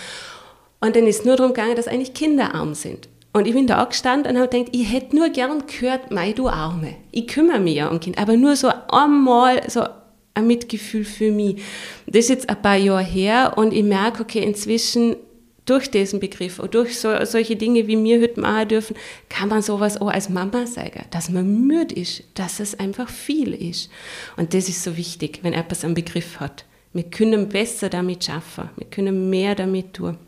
Und 0.80 0.96
dann 0.96 1.06
ist 1.06 1.24
nur 1.24 1.36
darum 1.36 1.54
gegangen, 1.54 1.76
dass 1.76 1.88
eigentlich 1.88 2.12
Kinder 2.12 2.54
arm 2.54 2.74
sind. 2.74 3.08
Und 3.32 3.46
ich 3.46 3.54
bin 3.54 3.66
da 3.66 3.82
gestanden 3.84 4.32
und 4.32 4.42
habe 4.42 4.50
gedacht, 4.50 4.76
ich 4.76 4.92
hätte 4.92 5.16
nur 5.16 5.30
gern 5.30 5.62
gehört, 5.66 6.10
mei, 6.10 6.32
du 6.32 6.48
Arme. 6.48 6.96
Ich 7.10 7.26
kümmere 7.28 7.60
mich 7.60 7.76
ja 7.76 7.88
um 7.88 7.98
Kind, 7.98 8.18
aber 8.18 8.36
nur 8.36 8.56
so 8.56 8.70
einmal, 8.90 9.62
so 9.70 9.86
ein 10.34 10.46
Mitgefühl 10.46 11.04
für 11.04 11.30
mich. 11.30 11.62
Das 12.06 12.24
ist 12.24 12.28
jetzt 12.30 12.48
ein 12.48 12.60
paar 12.60 12.76
Jahre 12.76 13.02
her 13.02 13.54
und 13.56 13.72
ich 13.72 13.84
merke, 13.84 14.22
okay, 14.22 14.42
inzwischen 14.42 15.16
durch 15.64 15.90
diesen 15.90 16.18
Begriff 16.18 16.58
und 16.58 16.74
durch 16.74 16.98
so, 16.98 17.24
solche 17.24 17.54
Dinge, 17.56 17.86
wie 17.86 18.02
wir 18.02 18.20
heute 18.20 18.40
machen 18.40 18.68
dürfen, 18.68 18.96
kann 19.28 19.48
man 19.48 19.62
sowas 19.62 20.00
auch 20.00 20.08
als 20.08 20.28
Mama 20.28 20.66
sagen, 20.66 21.04
dass 21.10 21.30
man 21.30 21.66
müde 21.66 21.94
ist, 21.94 22.24
dass 22.34 22.58
es 22.58 22.78
einfach 22.78 23.08
viel 23.08 23.54
ist. 23.54 23.90
Und 24.36 24.54
das 24.54 24.68
ist 24.68 24.82
so 24.82 24.96
wichtig, 24.96 25.40
wenn 25.42 25.52
etwas 25.52 25.84
einen 25.84 25.94
Begriff 25.94 26.40
hat. 26.40 26.64
Wir 26.92 27.04
können 27.04 27.48
besser 27.48 27.88
damit 27.88 28.24
schaffen, 28.24 28.70
wir 28.76 28.86
können 28.86 29.30
mehr 29.30 29.54
damit 29.54 29.94
tun. 29.94 30.18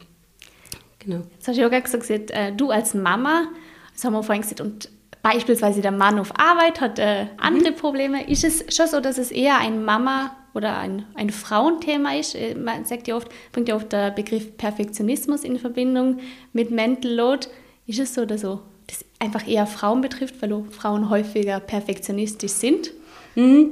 Genau. 1.00 1.22
Jetzt 1.34 1.48
hast 1.48 1.56
du 1.56 1.62
ja 1.62 1.68
auch 1.68 1.82
gesagt, 1.82 2.30
äh, 2.30 2.52
du 2.52 2.70
als 2.70 2.94
Mama, 2.94 3.48
das 3.92 4.04
haben 4.04 4.14
wir 4.14 4.22
vorhin 4.22 4.42
gesagt, 4.42 4.60
und 4.60 4.88
beispielsweise 5.24 5.80
der 5.80 5.90
Mann 5.90 6.18
auf 6.18 6.38
Arbeit 6.38 6.82
hat 6.82 6.98
äh, 6.98 7.26
andere 7.38 7.72
mhm. 7.72 7.76
Probleme. 7.76 8.28
Ist 8.28 8.44
es 8.44 8.76
schon 8.76 8.86
so, 8.86 9.00
dass 9.00 9.18
es 9.18 9.32
eher 9.32 9.58
ein 9.58 9.82
Mama- 9.82 10.36
oder 10.52 10.78
ein, 10.78 11.06
ein 11.14 11.30
Frauenthema 11.30 12.14
ist? 12.14 12.34
Äh, 12.34 12.54
man 12.54 12.84
sagt 12.84 13.08
ja 13.08 13.16
oft, 13.16 13.28
bringt 13.50 13.68
ja 13.68 13.74
oft 13.74 13.90
der 13.90 14.10
Begriff 14.10 14.56
Perfektionismus 14.58 15.42
in 15.42 15.58
Verbindung 15.58 16.20
mit 16.52 16.70
Mental 16.70 17.10
Load. 17.10 17.48
Ist 17.86 18.00
es 18.00 18.14
so, 18.14 18.26
dass 18.26 18.42
so, 18.42 18.60
das 18.86 19.02
einfach 19.18 19.48
eher 19.48 19.66
Frauen 19.66 20.02
betrifft, 20.02 20.42
weil 20.42 20.64
Frauen 20.70 21.08
häufiger 21.08 21.58
perfektionistisch 21.58 22.52
sind? 22.52 22.90
Mhm. 23.34 23.70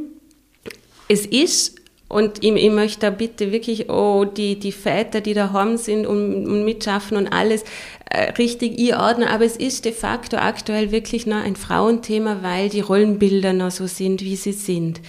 Es 1.07 1.27
ist 1.27 1.82
und 2.13 2.45
ich, 2.45 2.55
ich, 2.55 2.71
möchte 2.71 3.01
da 3.01 3.11
bitte 3.11 3.53
wirklich 3.53 3.89
oh, 3.89 4.27
die, 4.27 4.59
die 4.59 4.71
Väter, 4.71 5.23
die 5.23 5.33
daheim 5.33 5.79
sind 5.79 6.07
und, 6.07 6.47
und 6.47 6.63
mitschaffen 6.63 7.17
und 7.17 7.29
alles 7.29 7.65
äh, 8.11 8.33
richtig 8.33 8.79
einordnen. 8.79 9.29
Aber 9.29 9.47
es 9.47 9.57
ist 9.57 9.87
de 9.87 9.93
facto 9.93 10.37
aktuell 10.37 10.93
wirklich 10.93 11.27
noch 11.27 11.43
ein 11.43 11.57
Frauenthema, 11.57 12.41
weil 12.43 12.69
die 12.69 12.81
Rollenbilder 12.81 13.55
noch 13.55 13.71
so 13.71 13.87
sind, 13.87 14.21
wie 14.21 14.37
sie 14.37 14.53
sind. 14.53 15.01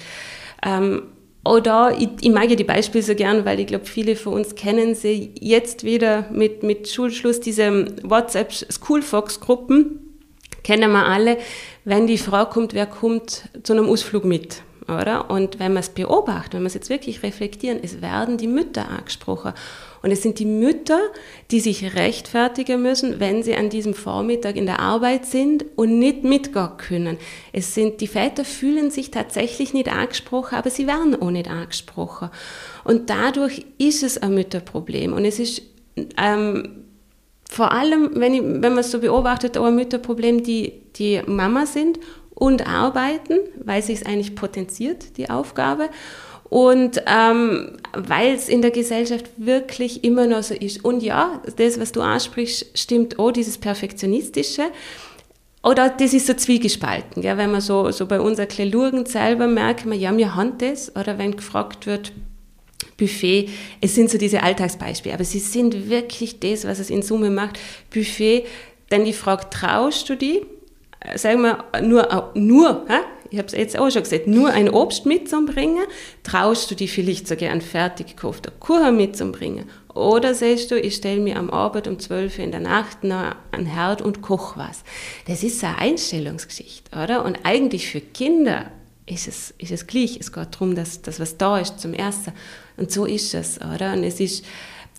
Ähm, 0.66 1.04
oder 1.44 1.94
ich, 2.00 2.08
ich 2.22 2.32
mag 2.32 2.50
ja 2.50 2.56
die 2.56 2.64
Beispiele 2.64 3.04
so 3.04 3.16
gern, 3.16 3.44
weil 3.44 3.60
ich 3.60 3.68
glaube, 3.68 3.86
viele 3.86 4.16
von 4.16 4.36
uns 4.36 4.56
kennen 4.56 4.96
sie 4.96 5.32
jetzt 5.42 5.84
wieder 5.84 6.26
mit, 6.32 6.64
mit 6.64 6.88
Schulschluss, 6.88 7.42
diese 7.42 7.86
WhatsApp 8.04 8.54
Schoolfox-Gruppen, 8.54 10.00
kennen 10.64 10.90
wir 10.94 11.06
alle. 11.06 11.38
Wenn 11.84 12.08
die 12.08 12.18
Frau 12.18 12.46
kommt, 12.46 12.74
wer 12.74 12.86
kommt 12.86 13.50
zu 13.64 13.74
einem 13.74 13.90
Ausflug 13.90 14.24
mit? 14.24 14.62
Oder? 14.88 15.30
Und 15.30 15.60
wenn 15.60 15.74
man 15.74 15.82
es 15.82 15.90
beobachtet, 15.90 16.54
wenn 16.54 16.62
man 16.62 16.68
es 16.68 16.74
jetzt 16.74 16.90
wirklich 16.90 17.24
reflektieren, 17.24 17.80
es 17.82 18.02
werden 18.02 18.38
die 18.38 18.48
Mütter 18.48 18.90
angesprochen. 18.90 19.54
Und 20.02 20.12
es 20.12 20.22
sind 20.22 20.40
die 20.40 20.46
Mütter, 20.46 21.00
die 21.50 21.62
sich 21.62 21.96
rechtfertigen 21.96 22.82
müssen, 22.82 23.22
wenn 23.22 23.42
sie 23.42 23.56
an 23.56 23.70
diesem 23.70 23.94
Vormittag 23.94 24.58
in 24.58 24.66
der 24.66 24.82
Arbeit 24.82 25.26
sind 25.26 25.64
und 25.78 25.98
nicht 25.98 26.26
mitgehen 26.26 26.72
können. 26.78 27.18
Es 27.54 27.74
sind, 27.74 28.02
die 28.02 28.08
Väter 28.08 28.44
fühlen 28.44 28.92
sich 28.92 29.12
tatsächlich 29.12 29.74
nicht 29.74 29.88
angesprochen, 29.88 30.56
aber 30.56 30.70
sie 30.70 30.88
werden 30.88 31.22
auch 31.22 31.32
nicht 31.32 31.50
angesprochen. 31.50 32.30
Und 32.84 33.10
dadurch 33.10 33.66
ist 33.78 34.04
es 34.04 34.18
ein 34.18 34.34
Mütterproblem. 34.34 35.14
Und 35.14 35.24
es 35.24 35.40
ist, 35.40 35.62
ähm, 36.18 36.84
vor 37.50 37.72
allem, 37.72 38.12
wenn, 38.16 38.34
ich, 38.34 38.42
wenn 38.42 38.74
man 38.74 38.80
es 38.80 38.92
so 38.92 39.00
beobachtet, 39.00 39.58
auch 39.58 39.66
ein 39.66 39.76
Mütterproblem, 39.76 40.44
die, 40.44 40.74
die 40.98 41.22
Mama 41.28 41.66
sind 41.66 42.00
und 42.36 42.68
arbeiten, 42.68 43.40
weil 43.64 43.82
sich 43.82 44.02
es 44.02 44.06
eigentlich 44.06 44.36
potenziert, 44.36 45.18
die 45.18 45.30
Aufgabe. 45.30 45.90
Und 46.50 47.02
ähm, 47.08 47.78
weil 47.94 48.36
es 48.36 48.48
in 48.48 48.62
der 48.62 48.72
Gesellschaft 48.72 49.26
wirklich 49.38 50.04
immer 50.04 50.28
noch 50.28 50.44
so 50.44 50.54
ist. 50.54 50.86
Und 50.86 51.02
ja, 51.02 51.42
das, 51.56 51.80
was 51.80 51.92
du 51.92 52.02
ansprichst, 52.02 52.78
stimmt 52.78 53.18
auch, 53.18 53.32
dieses 53.32 53.58
Perfektionistische. 53.58 54.64
Oder 55.64 55.90
das 55.90 56.14
ist 56.14 56.28
so 56.28 56.34
zwiegespalten. 56.34 57.22
Gell? 57.22 57.38
Wenn 57.38 57.52
man 57.52 57.62
so, 57.62 57.90
so 57.92 58.06
bei 58.06 58.20
unserer 58.20 58.46
Klelurgen 58.46 59.06
selber 59.06 59.48
merkt, 59.48 59.86
man, 59.86 60.00
ja, 60.00 60.16
wir 60.16 60.36
haben 60.36 60.58
das. 60.58 60.96
Oder 60.96 61.18
wenn 61.18 61.36
gefragt 61.36 61.88
wird, 61.88 62.12
Buffet, 62.98 63.50
es 63.82 63.96
sind 63.96 64.10
so 64.10 64.18
diese 64.18 64.44
Alltagsbeispiele, 64.44 65.16
aber 65.16 65.24
sie 65.24 65.40
sind 65.40 65.90
wirklich 65.90 66.40
das, 66.40 66.66
was 66.66 66.80
es 66.80 66.90
in 66.90 67.02
Summe 67.02 67.30
macht. 67.30 67.58
Buffet, 67.92 68.46
dann 68.90 69.06
die 69.06 69.14
Frage, 69.14 69.50
traust 69.50 70.10
du 70.10 70.16
die? 70.16 70.46
Sagen 71.16 71.42
wir 71.42 71.66
nur, 71.82 72.32
nur, 72.34 72.86
hä? 72.88 73.00
ich 73.34 73.40
habe 73.40 73.48
es 73.48 73.54
jetzt 73.54 73.80
auch 73.80 73.90
schon 73.90 74.04
gesagt, 74.04 74.28
nur 74.28 74.52
ein 74.52 74.70
Obst 74.70 75.08
mitzubringen, 75.08 75.86
traust 76.22 76.70
du 76.70 76.76
die 76.76 76.88
vielleicht 76.88 77.28
sogar 77.28 77.50
einen 77.50 77.62
fertig 77.62 78.16
gekauften 78.16 78.52
Kuchen 78.60 78.96
mitzubringen? 78.96 79.66
Oder 79.96 80.36
sagst 80.36 80.70
du, 80.70 80.80
ich 80.80 80.96
stelle 80.96 81.20
mir 81.20 81.38
am 81.38 81.50
Abend 81.50 81.88
um 81.88 81.98
12 81.98 82.38
Uhr 82.38 82.44
in 82.44 82.52
der 82.52 82.60
Nacht 82.60 83.04
noch 83.04 83.36
an 83.52 83.66
Herd 83.66 84.04
und 84.04 84.22
koche 84.22 84.60
was? 84.60 84.84
Das 85.28 85.42
ist 85.42 85.64
eine 85.64 85.80
Einstellungsgeschichte, 85.80 86.96
oder? 86.96 87.26
Und 87.26 87.40
eigentlich 87.44 87.90
für 87.90 88.02
Kinder 88.02 88.72
ist 89.08 89.28
es, 89.28 89.56
ist 89.58 89.72
es 89.72 89.88
gleich. 89.88 90.18
Es 90.20 90.32
geht 90.32 90.54
darum, 90.54 90.76
dass, 90.76 91.02
dass 91.02 91.20
was 91.20 91.36
da 91.38 91.58
ist 91.58 91.80
zum 91.80 91.96
Ersten. 91.96 92.34
Und 92.78 92.92
so 92.92 93.06
ist 93.06 93.34
es, 93.34 93.60
oder? 93.60 93.94
Und 93.94 94.04
es 94.04 94.20
ist 94.20 94.46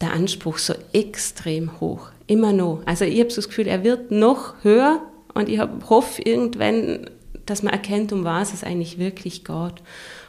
der 0.01 0.13
Anspruch 0.13 0.59
so 0.59 0.75
extrem 0.93 1.81
hoch. 1.81 2.09
Immer 2.27 2.53
noch. 2.53 2.83
Also 2.85 3.05
ich 3.05 3.21
habe 3.21 3.31
so 3.31 3.37
das 3.37 3.49
Gefühl, 3.49 3.69
er 3.69 3.85
wird 3.85 4.11
noch 4.11 4.55
höher 4.63 5.03
und 5.35 5.49
ich 5.49 5.61
hoffe 5.61 6.23
irgendwann, 6.23 7.11
dass 7.47 7.63
man 7.63 7.73
erkennt, 7.73 8.13
um 8.13 8.25
was 8.25 8.55
es 8.55 8.65
eigentlich 8.65 8.99
wirklich 8.99 9.45
geht. 9.45 9.83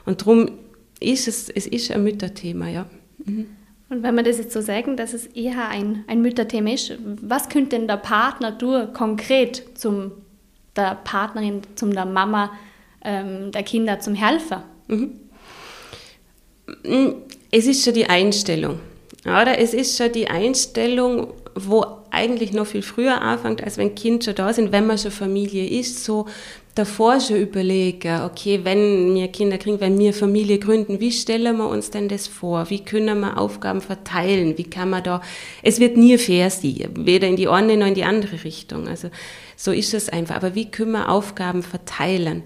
Und 0.05 0.21
darum 0.21 0.51
ist 0.99 1.27
es, 1.27 1.49
es 1.49 1.67
ist 1.67 1.91
ein 1.91 2.03
Mütterthema, 2.03 2.67
ja. 2.67 2.85
Mhm. 3.23 3.47
Und 3.87 4.01
wenn 4.01 4.15
wir 4.15 4.23
das 4.23 4.39
jetzt 4.39 4.51
so 4.51 4.61
sagen, 4.61 4.97
dass 4.97 5.13
es 5.13 5.27
eher 5.27 5.69
ein, 5.69 6.03
ein 6.07 6.21
Mütterthema 6.21 6.71
ist, 6.71 6.93
was 7.21 7.49
könnte 7.49 7.77
denn 7.77 7.87
der 7.87 7.97
Partner 7.97 8.57
tun, 8.57 8.91
konkret 8.93 9.63
zum 9.75 10.11
der 10.75 10.95
Partnerin, 11.03 11.61
zum 11.75 11.93
der 11.93 12.05
Mama 12.05 12.51
ähm, 13.03 13.51
der 13.51 13.63
Kinder 13.63 13.99
zum 13.99 14.15
Helfer? 14.15 14.63
Mhm. 14.87 15.11
Es 17.51 17.67
ist 17.67 17.83
schon 17.83 17.93
die 17.93 18.07
Einstellung. 18.07 18.79
Oder? 19.23 19.59
Es 19.59 19.73
ist 19.73 19.97
schon 19.97 20.11
die 20.11 20.27
Einstellung, 20.27 21.33
wo 21.53 21.85
eigentlich 22.15 22.53
noch 22.53 22.65
viel 22.65 22.81
früher 22.81 23.21
anfängt, 23.21 23.63
als 23.63 23.77
wenn 23.77 23.93
Kinder 23.93 24.23
schon 24.23 24.35
da 24.35 24.53
sind, 24.53 24.71
wenn 24.71 24.87
man 24.87 24.97
schon 24.97 25.11
Familie 25.11 25.67
ist, 25.67 26.03
so 26.03 26.25
davor 26.75 27.19
schon 27.21 27.37
überlegen, 27.37 28.21
okay, 28.23 28.61
wenn 28.63 29.15
wir 29.15 29.29
Kinder 29.29 29.57
kriegen, 29.57 29.79
wenn 29.79 29.97
wir 29.97 30.13
Familie 30.13 30.59
gründen, 30.59 30.99
wie 30.99 31.11
stellen 31.11 31.57
wir 31.57 31.69
uns 31.69 31.89
denn 31.89 32.09
das 32.09 32.27
vor? 32.27 32.69
Wie 32.69 32.83
können 32.83 33.19
wir 33.19 33.37
Aufgaben 33.37 33.81
verteilen? 33.81 34.57
Wie 34.57 34.65
kann 34.65 34.89
man 34.89 35.03
da, 35.03 35.21
es 35.61 35.79
wird 35.79 35.95
nie 35.95 36.17
fair 36.17 36.49
sein, 36.49 36.89
weder 36.95 37.27
in 37.27 37.37
die 37.37 37.47
eine 37.47 37.77
noch 37.77 37.87
in 37.87 37.93
die 37.93 38.03
andere 38.03 38.43
Richtung. 38.43 38.87
Also 38.87 39.09
so 39.55 39.71
ist 39.71 39.93
es 39.93 40.09
einfach. 40.09 40.35
Aber 40.35 40.55
wie 40.55 40.69
können 40.69 40.91
wir 40.91 41.09
Aufgaben 41.09 41.63
verteilen? 41.63 42.43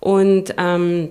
Und 0.00 0.54
ähm, 0.58 1.10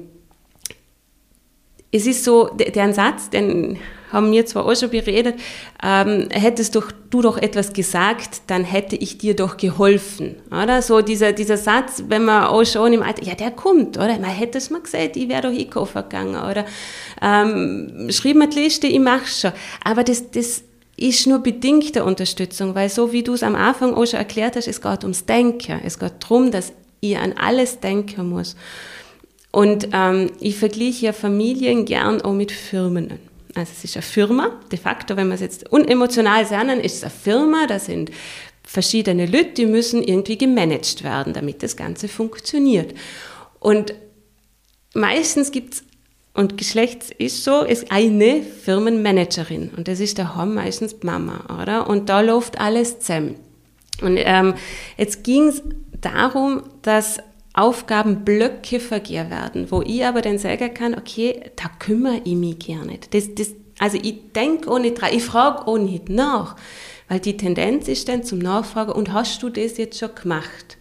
es 1.92 2.06
ist 2.06 2.26
so, 2.26 2.50
der 2.50 2.94
Satz, 2.94 3.30
den 3.30 3.80
haben 4.12 4.32
wir 4.32 4.46
zwar 4.46 4.66
auch 4.66 4.76
schon 4.76 4.90
beredet, 4.90 5.36
ähm, 5.84 6.30
hättest 6.32 6.76
doch, 6.76 6.92
du 7.10 7.22
doch 7.22 7.38
etwas 7.38 7.74
gesagt, 7.74 8.42
dann 8.48 8.64
hätte 8.64 8.96
ich 8.96 9.18
dir 9.18 9.36
doch 9.36 9.58
geholfen. 9.58 10.36
Oder? 10.50 10.82
So 10.82 11.02
dieser, 11.02 11.34
dieser 11.34 11.58
Satz, 11.58 12.04
wenn 12.08 12.26
man 12.26 12.46
auch 12.46 12.66
schon 12.66 12.94
im 12.94 13.04
Alter, 13.04 13.24
ja, 13.24 13.36
der 13.36 13.52
kommt, 13.52 13.98
oder? 13.98 14.18
Man 14.20 14.26
hätte 14.26 14.58
es 14.58 14.70
mal 14.70 14.82
gesagt, 14.82 15.18
ich 15.18 15.30
wäre 15.30 15.44
doch 15.44 15.58
einkaufen 15.58 16.04
gegangen, 16.04 16.36
oder? 16.36 16.66
Ähm, 17.22 18.08
schrieb 18.10 18.38
mir 18.38 18.48
die 18.48 18.60
Liste, 18.60 18.88
ich 18.88 19.00
mach's 19.00 19.42
schon. 19.42 19.52
Aber 19.84 20.04
das, 20.04 20.32
das 20.32 20.64
ist 20.98 21.28
nur 21.28 21.40
bedingte 21.40 22.04
Unterstützung, 22.04 22.74
weil 22.76 22.90
so 22.90 23.12
wie 23.12 23.24
du 23.24 23.34
es 23.34 23.44
am 23.44 23.56
Anfang 23.56 23.94
auch 23.94 24.06
schon 24.06 24.20
erklärt 24.20 24.56
hast, 24.56 24.68
es 24.68 24.82
geht 24.82 25.04
ums 25.04 25.26
Denken. 25.26 25.80
Es 25.84 26.00
geht 26.00 26.14
darum, 26.20 26.52
dass 26.52 26.74
ich 27.02 27.18
an 27.18 27.34
alles 27.34 27.80
denken 27.80 28.30
muss. 28.30 28.56
Und 29.52 29.90
ähm, 29.94 30.32
ich 30.40 30.58
vergleiche 30.58 31.08
ja 31.08 31.14
Familien 31.14 31.86
gern 31.86 32.22
auch 32.22 32.34
mit 32.34 32.52
Firmen. 32.52 33.27
Also 33.58 33.72
es 33.76 33.84
ist 33.84 33.96
eine 33.96 34.04
Firma, 34.04 34.52
de 34.72 34.78
facto, 34.78 35.18
wenn 35.18 35.28
man 35.28 35.36
es 35.36 35.42
jetzt 35.42 35.72
unemotional 35.72 36.46
sagen, 36.46 36.80
ist 36.80 36.98
es 36.98 37.04
eine 37.04 37.12
Firma, 37.12 37.66
da 37.68 37.80
sind 37.80 38.12
verschiedene 38.64 39.26
Leute, 39.26 39.54
die 39.58 39.66
müssen 39.66 40.04
irgendwie 40.04 40.38
gemanagt 40.38 41.04
werden, 41.04 41.34
damit 41.34 41.64
das 41.64 41.76
Ganze 41.76 42.08
funktioniert. 42.08 42.94
Und 43.60 43.96
meistens 44.94 45.52
gibt 45.52 45.76
es, 45.76 45.84
und 46.34 46.56
Geschlecht 46.56 47.10
ist 47.12 47.44
so, 47.44 47.64
ist 47.64 47.92
eine 47.92 48.44
Firmenmanagerin. 48.44 49.72
Und 49.76 49.88
das 49.88 50.00
ist 50.00 50.20
der 50.20 50.36
Hom 50.36 50.54
meistens 50.54 50.96
Mama, 51.02 51.60
oder? 51.60 51.90
Und 51.90 52.10
da 52.10 52.22
läuft 52.22 52.60
alles 52.60 53.00
zusammen. 53.00 53.38
Und 54.02 54.18
ähm, 54.20 54.54
jetzt 54.98 55.24
ging 55.24 55.48
es 55.48 55.64
darum, 56.00 56.62
dass 56.84 57.18
Aufgabenblöcke 57.58 58.80
vergeben 58.80 59.32
werden, 59.32 59.72
wo 59.72 59.82
ich 59.82 60.06
aber 60.06 60.22
dann 60.22 60.38
sagen 60.38 60.74
kann, 60.74 60.96
okay, 60.96 61.42
da 61.56 61.70
kümmere 61.80 62.22
ich 62.24 62.36
mich 62.36 62.60
gerne. 62.60 63.00
Das, 63.10 63.34
das, 63.34 63.54
also 63.80 63.98
ich 64.02 64.32
denke 64.36 64.70
auch 64.70 64.80
nicht 64.80 65.02
ich 65.12 65.24
frage 65.24 65.68
auch 65.68 65.78
nicht 65.78 66.08
nach, 66.10 66.56
weil 67.08 67.20
die 67.20 67.36
Tendenz 67.36 67.88
ist 67.88 68.08
dann 68.10 68.24
zum 68.24 68.40
Nachfragen, 68.40 68.92
und 68.92 69.12
hast 69.12 69.42
du 69.42 69.50
das 69.50 69.78
jetzt 69.78 69.98
schon 69.98 70.14
gemacht? 70.14 70.78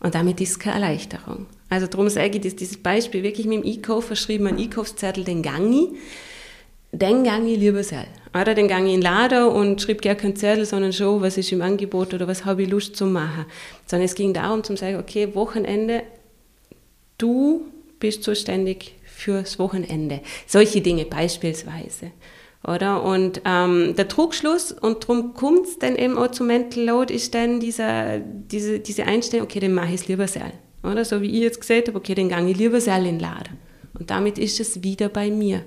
Und 0.00 0.14
damit 0.14 0.40
ist 0.40 0.58
keine 0.58 0.76
Erleichterung. 0.76 1.46
Also 1.68 1.86
darum 1.86 2.08
sage 2.08 2.36
ich, 2.36 2.40
dass 2.40 2.56
dieses 2.56 2.76
Beispiel 2.76 3.22
wirklich 3.22 3.46
mit 3.46 3.64
dem 3.64 3.70
Einkauf 3.70 4.06
verschrieben, 4.06 4.46
ein 4.46 4.58
Einkaufszettel, 4.58 5.24
den 5.24 5.42
gange 5.42 5.88
dann 6.92 7.24
gange 7.24 7.50
ich 7.50 7.58
lieber 7.58 7.82
selber. 7.82 8.06
Oder 8.40 8.54
dann 8.54 8.68
gange 8.68 8.88
ich 8.88 8.94
in 8.94 9.00
den 9.00 9.04
Laden 9.04 9.48
und 9.48 9.80
schreibe 9.80 10.00
gar 10.00 10.14
keinen 10.14 10.36
Zettel, 10.36 10.64
sondern 10.66 10.92
schon, 10.92 11.22
was 11.22 11.38
ist 11.38 11.52
im 11.52 11.62
Angebot 11.62 12.12
oder 12.12 12.28
was 12.28 12.44
habe 12.44 12.62
ich 12.62 12.68
Lust 12.68 12.96
zu 12.96 13.06
machen. 13.06 13.46
Sondern 13.86 14.04
es 14.04 14.14
ging 14.14 14.34
darum, 14.34 14.62
zu 14.62 14.76
sagen, 14.76 14.98
okay, 14.98 15.34
Wochenende, 15.34 16.02
du 17.18 17.62
bist 17.98 18.22
zuständig 18.22 18.94
fürs 19.04 19.58
Wochenende. 19.58 20.20
Solche 20.46 20.80
Dinge 20.80 21.06
beispielsweise. 21.06 22.10
Oder? 22.66 23.02
Und 23.02 23.40
ähm, 23.44 23.94
der 23.96 24.08
Trugschluss, 24.08 24.72
und 24.72 25.04
darum 25.04 25.34
kommt 25.34 25.66
es 25.66 25.78
dann 25.78 25.96
eben 25.96 26.18
auch 26.18 26.30
zum 26.30 26.48
Mental 26.48 26.84
Load, 26.84 27.14
ist 27.14 27.34
dann 27.34 27.60
dieser, 27.60 28.18
diese, 28.18 28.80
diese 28.80 29.04
Einstellung, 29.04 29.46
okay, 29.46 29.60
dann 29.60 29.72
mache 29.72 29.88
ich 29.88 30.00
es 30.00 30.08
lieber 30.08 30.26
selber. 30.26 30.52
Oder? 30.82 31.04
So 31.04 31.22
wie 31.22 31.30
ich 31.30 31.42
jetzt 31.42 31.60
gesagt 31.60 31.88
habe, 31.88 31.98
okay, 31.98 32.14
dann 32.14 32.28
gehe 32.28 32.50
ich 32.50 32.56
lieber 32.56 32.80
selber 32.80 33.06
in 33.06 33.14
den 33.14 33.20
Laden. 33.20 33.58
Und 33.98 34.10
damit 34.10 34.38
ist 34.38 34.60
es 34.60 34.82
wieder 34.82 35.08
bei 35.08 35.30
mir 35.30 35.62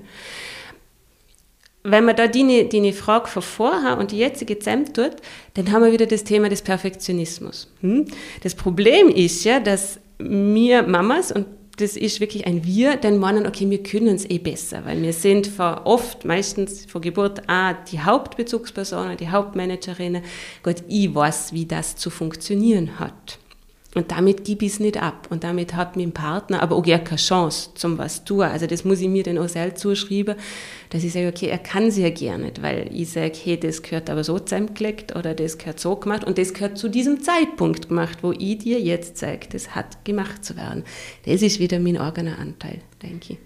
wenn 1.83 2.05
man 2.05 2.15
da 2.15 2.27
die, 2.27 2.67
die 2.67 2.91
Frage 2.91 3.27
von 3.27 3.41
vorher 3.41 3.97
und 3.97 4.11
die 4.11 4.17
jetzige 4.17 4.59
zusammen 4.59 4.93
tut, 4.93 5.15
dann 5.53 5.71
haben 5.71 5.83
wir 5.83 5.91
wieder 5.91 6.05
das 6.05 6.23
Thema 6.23 6.49
des 6.49 6.61
Perfektionismus. 6.61 7.71
Hm? 7.81 8.05
Das 8.43 8.55
Problem 8.55 9.09
ist 9.09 9.43
ja, 9.45 9.59
dass 9.59 9.99
wir 10.17 10.83
Mamas, 10.83 11.31
und 11.31 11.45
das 11.77 11.95
ist 11.95 12.19
wirklich 12.19 12.45
ein 12.45 12.65
Wir, 12.65 12.97
dann 12.97 13.17
meinen, 13.17 13.47
okay, 13.47 13.69
wir 13.69 13.81
können 13.81 14.15
es 14.15 14.29
eh 14.29 14.37
besser, 14.37 14.83
weil 14.85 15.01
wir 15.01 15.13
sind 15.13 15.47
vor 15.47 15.83
oft, 15.85 16.25
meistens 16.25 16.85
vor 16.85 16.99
Geburt 16.99 17.47
auch 17.47 17.73
die 17.89 18.01
Hauptbezugspersonen, 18.01 19.15
die 19.15 19.29
Hauptmanagerinnen. 19.29 20.23
Gott, 20.63 20.83
ich 20.89 21.15
weiß, 21.15 21.53
wie 21.53 21.65
das 21.65 21.95
zu 21.95 22.09
funktionieren 22.09 22.99
hat. 22.99 23.39
Und 23.95 24.11
damit 24.11 24.43
gebe 24.43 24.65
ich 24.65 24.73
es 24.73 24.79
nicht 24.79 25.01
ab. 25.01 25.27
Und 25.31 25.43
damit 25.43 25.75
hat 25.75 25.97
mein 25.97 26.11
Partner 26.11 26.61
aber 26.61 26.75
auch 26.75 26.85
gar 26.85 26.99
keine 26.99 27.17
Chance 27.17 27.71
zum 27.73 27.97
was 27.97 28.23
tun. 28.23 28.43
Also 28.43 28.67
das 28.67 28.85
muss 28.85 29.01
ich 29.01 29.07
mir 29.07 29.23
dann 29.23 29.39
auch 29.39 29.49
selbst 29.49 29.81
zuschreiben, 29.81 30.35
dass 30.91 31.03
ich 31.03 31.11
sage, 31.11 31.27
okay, 31.27 31.47
er 31.47 31.57
kann 31.57 31.89
sehr 31.89 32.11
gerne 32.11 32.45
nicht, 32.45 32.61
weil 32.61 32.87
ich 32.93 33.09
sage, 33.09 33.33
hey, 33.43 33.59
das 33.59 33.81
gehört 33.81 34.11
aber 34.11 34.23
so 34.23 34.37
zusammengelegt 34.37 35.15
oder 35.15 35.33
das 35.33 35.57
gehört 35.57 35.79
so 35.79 35.95
gemacht 35.95 36.23
und 36.23 36.37
das 36.37 36.53
gehört 36.53 36.77
zu 36.77 36.87
diesem 36.87 37.21
Zeitpunkt 37.21 37.89
gemacht, 37.89 38.19
wo 38.21 38.31
ich 38.31 38.59
dir 38.59 38.79
jetzt 38.79 39.17
zeige, 39.17 39.47
das 39.49 39.73
hat 39.73 40.05
gemacht 40.05 40.45
zu 40.45 40.55
werden. 40.55 40.83
Das 41.25 41.41
ist 41.41 41.59
wieder 41.59 41.79
mein 41.79 41.97
eigener 41.97 42.37
Anteil, 42.37 42.81
denke 43.01 43.33
ich. 43.33 43.39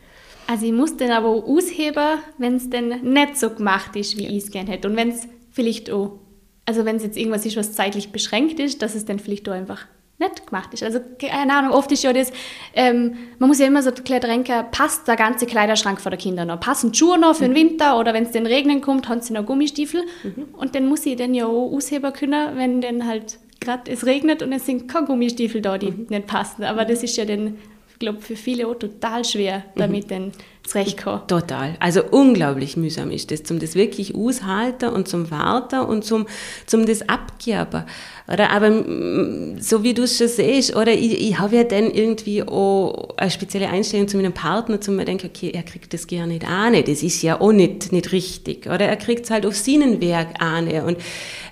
Also 0.47 0.65
ich 0.65 0.73
muss 0.73 0.97
den 0.97 1.11
aber 1.11 1.29
auch 1.29 1.47
ausheben, 1.47 2.19
wenn 2.37 2.55
es 2.55 2.69
denn 2.69 2.89
nicht 3.13 3.37
so 3.37 3.49
gemacht 3.49 3.95
ist, 3.95 4.17
wie 4.17 4.25
ja. 4.25 4.29
ich 4.29 4.43
es 4.43 4.51
gerne 4.51 4.71
hätte. 4.71 4.89
Und 4.89 4.97
wenn 4.97 5.09
es 5.09 5.21
vielleicht 5.51 5.89
auch, 5.89 6.19
also 6.65 6.83
wenn 6.83 6.97
es 6.97 7.03
jetzt 7.03 7.17
irgendwas 7.17 7.45
ist, 7.45 7.55
was 7.55 7.71
zeitlich 7.71 8.11
beschränkt 8.11 8.59
ist, 8.59 8.81
dass 8.81 8.93
es 8.93 9.05
dann 9.05 9.19
vielleicht 9.19 9.47
auch 9.47 9.53
einfach 9.53 9.87
nicht 10.23 10.47
gemacht 10.47 10.73
ist. 10.73 10.83
Also, 10.83 10.99
keine 11.19 11.53
Ahnung, 11.53 11.71
oft 11.71 11.91
ist 11.91 12.03
ja 12.03 12.13
das, 12.13 12.31
ähm, 12.73 13.15
man 13.39 13.49
muss 13.49 13.59
ja 13.59 13.67
immer 13.67 13.81
so 13.81 13.91
denken, 13.91 14.65
passt 14.71 15.07
der 15.07 15.15
ganze 15.15 15.45
Kleiderschrank 15.45 16.01
vor 16.01 16.09
der 16.09 16.19
Kinder 16.19 16.45
noch? 16.45 16.59
Passen 16.59 16.93
Schuhe 16.93 17.17
noch 17.17 17.35
für 17.35 17.43
den 17.43 17.51
mhm. 17.51 17.55
Winter 17.55 17.99
oder 17.99 18.13
wenn 18.13 18.23
es 18.23 18.31
den 18.31 18.45
Regnen 18.45 18.81
kommt, 18.81 19.09
haben 19.09 19.21
sie 19.21 19.33
noch 19.33 19.45
Gummistiefel? 19.45 20.03
Mhm. 20.23 20.45
Und 20.53 20.75
dann 20.75 20.87
muss 20.87 21.05
ich 21.05 21.15
dann 21.15 21.33
ja 21.33 21.45
auch 21.45 21.71
ausheben 21.71 22.11
können, 22.13 22.57
wenn 22.57 22.81
dann 22.81 23.07
halt 23.07 23.39
gerade 23.59 23.91
es 23.91 24.05
regnet 24.05 24.43
und 24.43 24.51
es 24.51 24.65
sind 24.65 24.87
keine 24.87 25.07
Gummistiefel 25.07 25.61
da, 25.61 25.77
die 25.77 25.91
mhm. 25.91 26.07
nicht 26.09 26.27
passen. 26.27 26.63
Aber 26.63 26.85
das 26.85 27.03
ist 27.03 27.15
ja 27.17 27.25
dann, 27.25 27.57
ich 27.91 27.99
glaube, 27.99 28.21
für 28.21 28.35
viele 28.35 28.67
auch 28.67 28.75
total 28.75 29.23
schwer, 29.25 29.59
mhm. 29.59 29.79
damit 29.79 30.05
mhm. 30.05 30.09
dann 30.09 30.31
zurechtkommen. 30.65 31.21
Total. 31.27 31.75
Also 31.79 32.03
unglaublich 32.03 32.77
mühsam 32.77 33.11
ist 33.11 33.31
das, 33.31 33.43
zum 33.43 33.59
das 33.59 33.75
wirklich 33.75 34.15
aushalten 34.15 34.89
und 34.89 35.07
zum 35.07 35.29
Warten 35.29 35.81
und 35.81 36.05
zum, 36.05 36.25
zum 36.65 36.85
das 36.85 37.07
abgeben. 37.09 37.83
Oder? 38.31 38.51
Aber 38.51 38.69
mm, 38.69 39.59
so 39.59 39.83
wie 39.83 39.93
du 39.93 40.03
es 40.03 40.17
schon 40.17 40.29
siehst, 40.29 40.75
oder 40.75 40.93
ich, 40.93 41.19
ich 41.19 41.39
habe 41.39 41.57
ja 41.57 41.63
dann 41.63 41.91
irgendwie 41.91 42.43
auch 42.43 43.09
eine 43.17 43.29
spezielle 43.29 43.69
Einstellung 43.69 44.07
zu 44.07 44.17
meinem 44.17 44.33
Partner, 44.33 44.79
zu 44.79 44.91
mir 44.91 45.05
denke, 45.05 45.27
okay, 45.27 45.51
er 45.53 45.63
kriegt 45.63 45.93
das 45.93 46.07
gerne 46.07 46.33
nicht 46.33 46.47
an, 46.47 46.73
das 46.73 47.03
ist 47.03 47.21
ja 47.21 47.41
auch 47.41 47.51
nicht, 47.51 47.91
nicht 47.91 48.11
richtig. 48.13 48.67
Oder 48.67 48.85
er 48.85 48.95
kriegt 48.95 49.25
es 49.25 49.31
halt 49.31 49.45
auf 49.45 49.55
seinen 49.55 49.99
Werk 49.99 50.41
an. 50.41 50.69
Und 50.69 50.97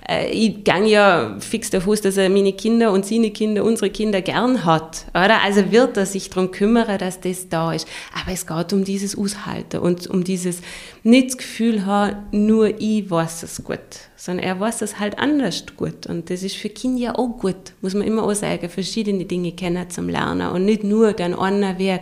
äh, 0.08 0.30
ich 0.32 0.64
gehe 0.64 0.88
ja 0.88 1.36
fix 1.40 1.70
davon 1.70 1.98
dass 2.02 2.18
er 2.18 2.30
meine 2.30 2.54
Kinder 2.54 2.92
und 2.92 3.06
seine 3.06 3.32
Kinder, 3.32 3.64
unsere 3.64 3.90
Kinder 3.90 4.22
gern 4.22 4.64
hat. 4.66 5.06
Oder? 5.10 5.42
Also 5.44 5.72
wird 5.72 5.98
er 5.98 6.06
sich 6.06 6.30
darum 6.30 6.52
kümmern, 6.52 6.98
dass 6.98 7.20
das 7.20 7.50
da 7.50 7.74
ist. 7.74 7.88
Aber 8.22 8.32
es 8.32 8.48
geht 8.48 8.74
um 8.74 8.84
diese 8.84 9.01
dieses 9.02 9.18
Aushalten 9.18 9.80
und 9.80 10.08
um 10.08 10.24
dieses 10.24 10.62
nicht 11.04 11.30
das 11.30 11.38
Gefühl 11.38 11.86
haben, 11.86 12.26
nur 12.32 12.80
ich 12.80 13.10
weiß 13.10 13.44
es 13.44 13.64
gut, 13.64 13.80
sondern 14.22 14.46
er 14.46 14.60
weiß 14.60 14.84
es 14.84 15.00
halt 15.00 15.18
anders 15.18 15.64
gut. 15.76 16.06
Und 16.06 16.30
das 16.30 16.44
ist 16.44 16.56
für 16.56 16.70
Kinder 16.70 17.18
auch 17.18 17.40
gut, 17.40 17.74
muss 17.82 17.96
man 17.96 18.06
immer 18.06 18.22
auch 18.22 18.36
sagen, 18.36 18.70
verschiedene 18.70 19.26
Dinge 19.26 19.52
kennen 19.54 19.90
zum 19.90 20.10
Lernen 20.10 20.52
und 20.52 20.64
nicht 20.64 20.84
nur 20.84 21.14
den 21.14 21.34
einen 21.34 21.80
Werk. 21.80 22.02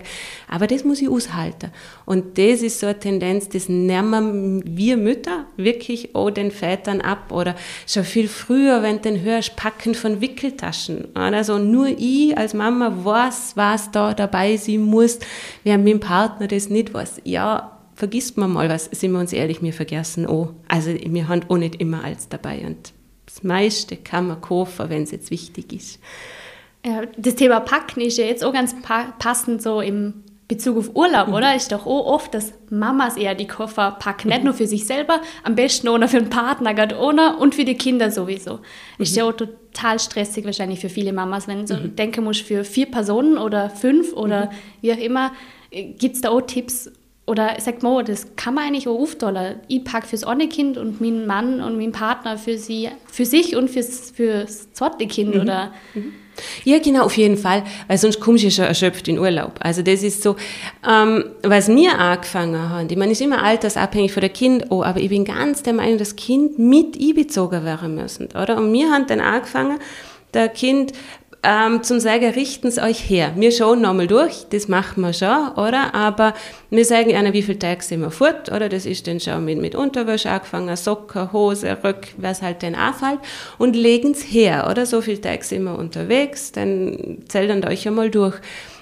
Aber 0.49 0.67
das 0.67 0.83
muss 0.83 1.01
ich 1.01 1.07
aushalten. 1.07 1.71
Und 2.05 2.37
das 2.37 2.61
ist 2.61 2.81
so 2.81 2.87
eine 2.87 2.99
Tendenz, 2.99 3.47
das 3.47 3.69
nehmen 3.69 4.61
wir 4.65 4.97
Mütter 4.97 5.45
wirklich 5.55 6.13
auch 6.13 6.29
den 6.29 6.51
Vätern 6.51 6.99
ab. 6.99 7.31
Oder 7.31 7.55
schon 7.87 8.03
viel 8.03 8.27
früher, 8.27 8.83
wenn 8.83 8.97
du 8.97 9.03
den 9.03 9.21
hörst, 9.21 9.55
Packen 9.55 9.95
von 9.95 10.19
Wickeltaschen. 10.19 11.15
Also 11.15 11.57
nur 11.57 11.87
ich 11.87 12.37
als 12.37 12.53
Mama 12.53 12.91
weiß, 13.01 13.53
was 13.55 13.91
da 13.91 14.13
dabei 14.13 14.57
sein 14.57 14.81
muss, 14.81 15.19
während 15.63 15.85
mein 15.85 16.01
Partner 16.01 16.47
das 16.47 16.69
nicht 16.69 16.93
weiß. 16.93 17.21
Ja, 17.23 17.78
vergisst 17.99 18.37
man 18.37 18.53
mal 18.53 18.69
was, 18.69 18.85
sind 18.85 19.11
wir 19.11 19.19
uns 19.19 19.33
ehrlich, 19.33 19.61
wir 19.61 19.73
vergessen 19.73 20.25
auch. 20.25 20.53
Also 20.69 20.91
wir 20.93 21.27
haben 21.27 21.41
auch 21.49 21.57
nicht 21.57 21.81
immer 21.81 22.05
alles 22.05 22.29
dabei 22.29 22.65
und 22.65 22.93
das 23.25 23.43
meiste 23.43 23.97
kann 23.97 24.29
man 24.29 24.39
kaufen, 24.39 24.89
wenn 24.89 25.03
es 25.03 25.11
jetzt 25.11 25.31
wichtig 25.31 25.73
ist. 25.73 25.99
Ja, 26.85 27.01
das 27.17 27.35
Thema 27.35 27.59
Packen 27.59 27.99
ist 27.99 28.17
ja 28.17 28.23
jetzt 28.23 28.41
auch 28.43 28.53
ganz 28.53 28.73
pa 28.81 29.13
passend 29.19 29.61
so 29.61 29.81
im 29.81 30.23
Bezug 30.47 30.77
auf 30.77 30.95
Urlaub, 30.95 31.27
mhm. 31.27 31.33
oder? 31.33 31.55
Ist 31.57 31.73
doch 31.73 31.85
auch 31.85 32.05
oft, 32.05 32.33
dass 32.33 32.53
Mamas 32.69 33.17
eher 33.17 33.35
die 33.35 33.47
Koffer 33.47 33.97
packen, 33.99 34.29
nicht 34.29 34.45
nur 34.45 34.53
für 34.53 34.65
sich 34.65 34.85
selber, 34.85 35.19
am 35.43 35.55
besten 35.55 35.89
ohne 35.89 36.07
für 36.07 36.19
den 36.19 36.29
Partner, 36.29 36.73
gerade 36.73 36.97
ohne 36.97 37.35
und 37.35 37.53
für 37.53 37.65
die 37.65 37.75
Kinder 37.75 38.11
sowieso. 38.11 38.53
Mhm. 38.53 39.03
Ist 39.03 39.15
ja 39.17 39.25
auch 39.25 39.33
total 39.33 39.99
stressig 39.99 40.45
wahrscheinlich 40.45 40.79
für 40.79 40.89
viele 40.89 41.11
Mamas, 41.11 41.49
wenn 41.49 41.65
du 41.65 41.75
mhm. 41.75 41.97
denken 41.97 42.23
musst, 42.23 42.43
für 42.43 42.63
vier 42.63 42.85
Personen 42.85 43.37
oder 43.37 43.69
fünf 43.69 44.13
oder 44.13 44.45
mhm. 44.45 44.49
wie 44.79 44.93
auch 44.93 44.97
immer, 44.97 45.31
äh, 45.69 45.91
gibt 45.91 46.15
es 46.15 46.21
da 46.21 46.29
auch 46.29 46.41
Tipps, 46.41 46.89
oder 47.29 47.59
sagt 47.59 47.83
man, 47.83 48.03
das 48.03 48.35
kann 48.35 48.55
man 48.55 48.65
eigentlich 48.65 48.87
auch 48.87 48.99
aufdollen. 48.99 49.57
Ich 49.67 49.83
packe 49.83 50.07
fürs 50.07 50.23
eine 50.23 50.49
Kind 50.49 50.77
und 50.77 50.99
mein 50.99 51.27
Mann 51.27 51.61
und 51.61 51.77
mein 51.77 51.91
Partner 51.91 52.37
für, 52.37 52.57
sie, 52.57 52.89
für 53.11 53.25
sich 53.25 53.55
und 53.55 53.69
fürs, 53.69 54.11
fürs 54.11 54.73
zweite 54.73 55.05
Kind, 55.07 55.35
mhm. 55.35 55.41
oder? 55.41 55.71
Mhm. 55.93 56.13
Ja, 56.63 56.79
genau, 56.79 57.03
auf 57.03 57.17
jeden 57.17 57.37
Fall, 57.37 57.63
weil 57.87 57.97
sonst 57.97 58.19
kommst 58.19 58.43
du 58.45 58.51
schon 58.51 58.65
erschöpft 58.65 59.07
in 59.07 59.19
Urlaub. 59.19 59.53
Also 59.59 59.81
das 59.81 60.03
ist 60.03 60.23
so, 60.23 60.37
ähm, 60.89 61.25
was 61.43 61.67
mir 61.67 61.99
angefangen 61.99 62.69
hat, 62.69 62.91
ich 62.91 62.97
meine, 62.97 63.11
ist 63.11 63.21
immer 63.21 63.43
altersabhängig 63.43 64.11
von 64.11 64.21
der 64.21 64.29
Kind, 64.29 64.65
oh, 64.69 64.83
aber 64.83 64.99
ich 64.99 65.09
bin 65.09 65.25
ganz 65.25 65.63
der 65.63 65.73
Meinung, 65.73 65.97
das 65.97 66.15
Kind 66.15 66.57
mit 66.57 66.97
einbezogen 66.99 67.63
werden 67.65 67.95
müssen, 67.95 68.27
oder? 68.27 68.57
Und 68.57 68.71
mir 68.71 68.89
hat 68.89 69.09
dann 69.09 69.19
angefangen, 69.19 69.79
der 70.33 70.49
Kind 70.49 70.93
ähm, 71.41 71.83
zum 71.83 71.99
sagen, 71.99 72.31
richten 72.31 72.67
es 72.67 72.77
euch 72.77 73.09
her. 73.09 73.31
Wir 73.35 73.51
schauen 73.51 73.81
nochmal 73.81 74.07
durch, 74.07 74.45
das 74.49 74.67
machen 74.67 75.01
wir 75.01 75.13
schon, 75.13 75.49
oder? 75.55 75.95
Aber 75.95 76.33
wir 76.69 76.83
sagen 76.83 77.09
ihnen, 77.09 77.31
wie 77.31 77.41
viele 77.41 77.59
Tage 77.59 77.81
sind 77.81 78.01
wir 78.01 78.11
fort, 78.11 78.51
oder? 78.51 78.67
Das 78.67 78.85
ist 78.85 79.07
dann 79.07 79.19
schon 79.21 79.45
mit, 79.45 79.59
mit 79.59 79.73
Unterwäsche 79.73 80.29
angefangen, 80.29 80.75
Socken, 80.75 81.31
Hose, 81.31 81.77
Rück, 81.83 82.07
was 82.17 82.41
halt 82.41 82.61
dann 82.61 82.75
anfällt, 82.75 83.19
und 83.57 83.75
legen 83.75 84.11
es 84.11 84.23
her, 84.23 84.67
oder? 84.69 84.85
So 84.85 84.99
viele 84.99 85.21
Tage 85.21 85.43
sind 85.43 85.63
wir 85.63 85.79
unterwegs, 85.79 86.51
dann 86.51 87.19
zählt 87.29 87.65
euch 87.65 87.87
einmal 87.87 88.09
durch. 88.09 88.35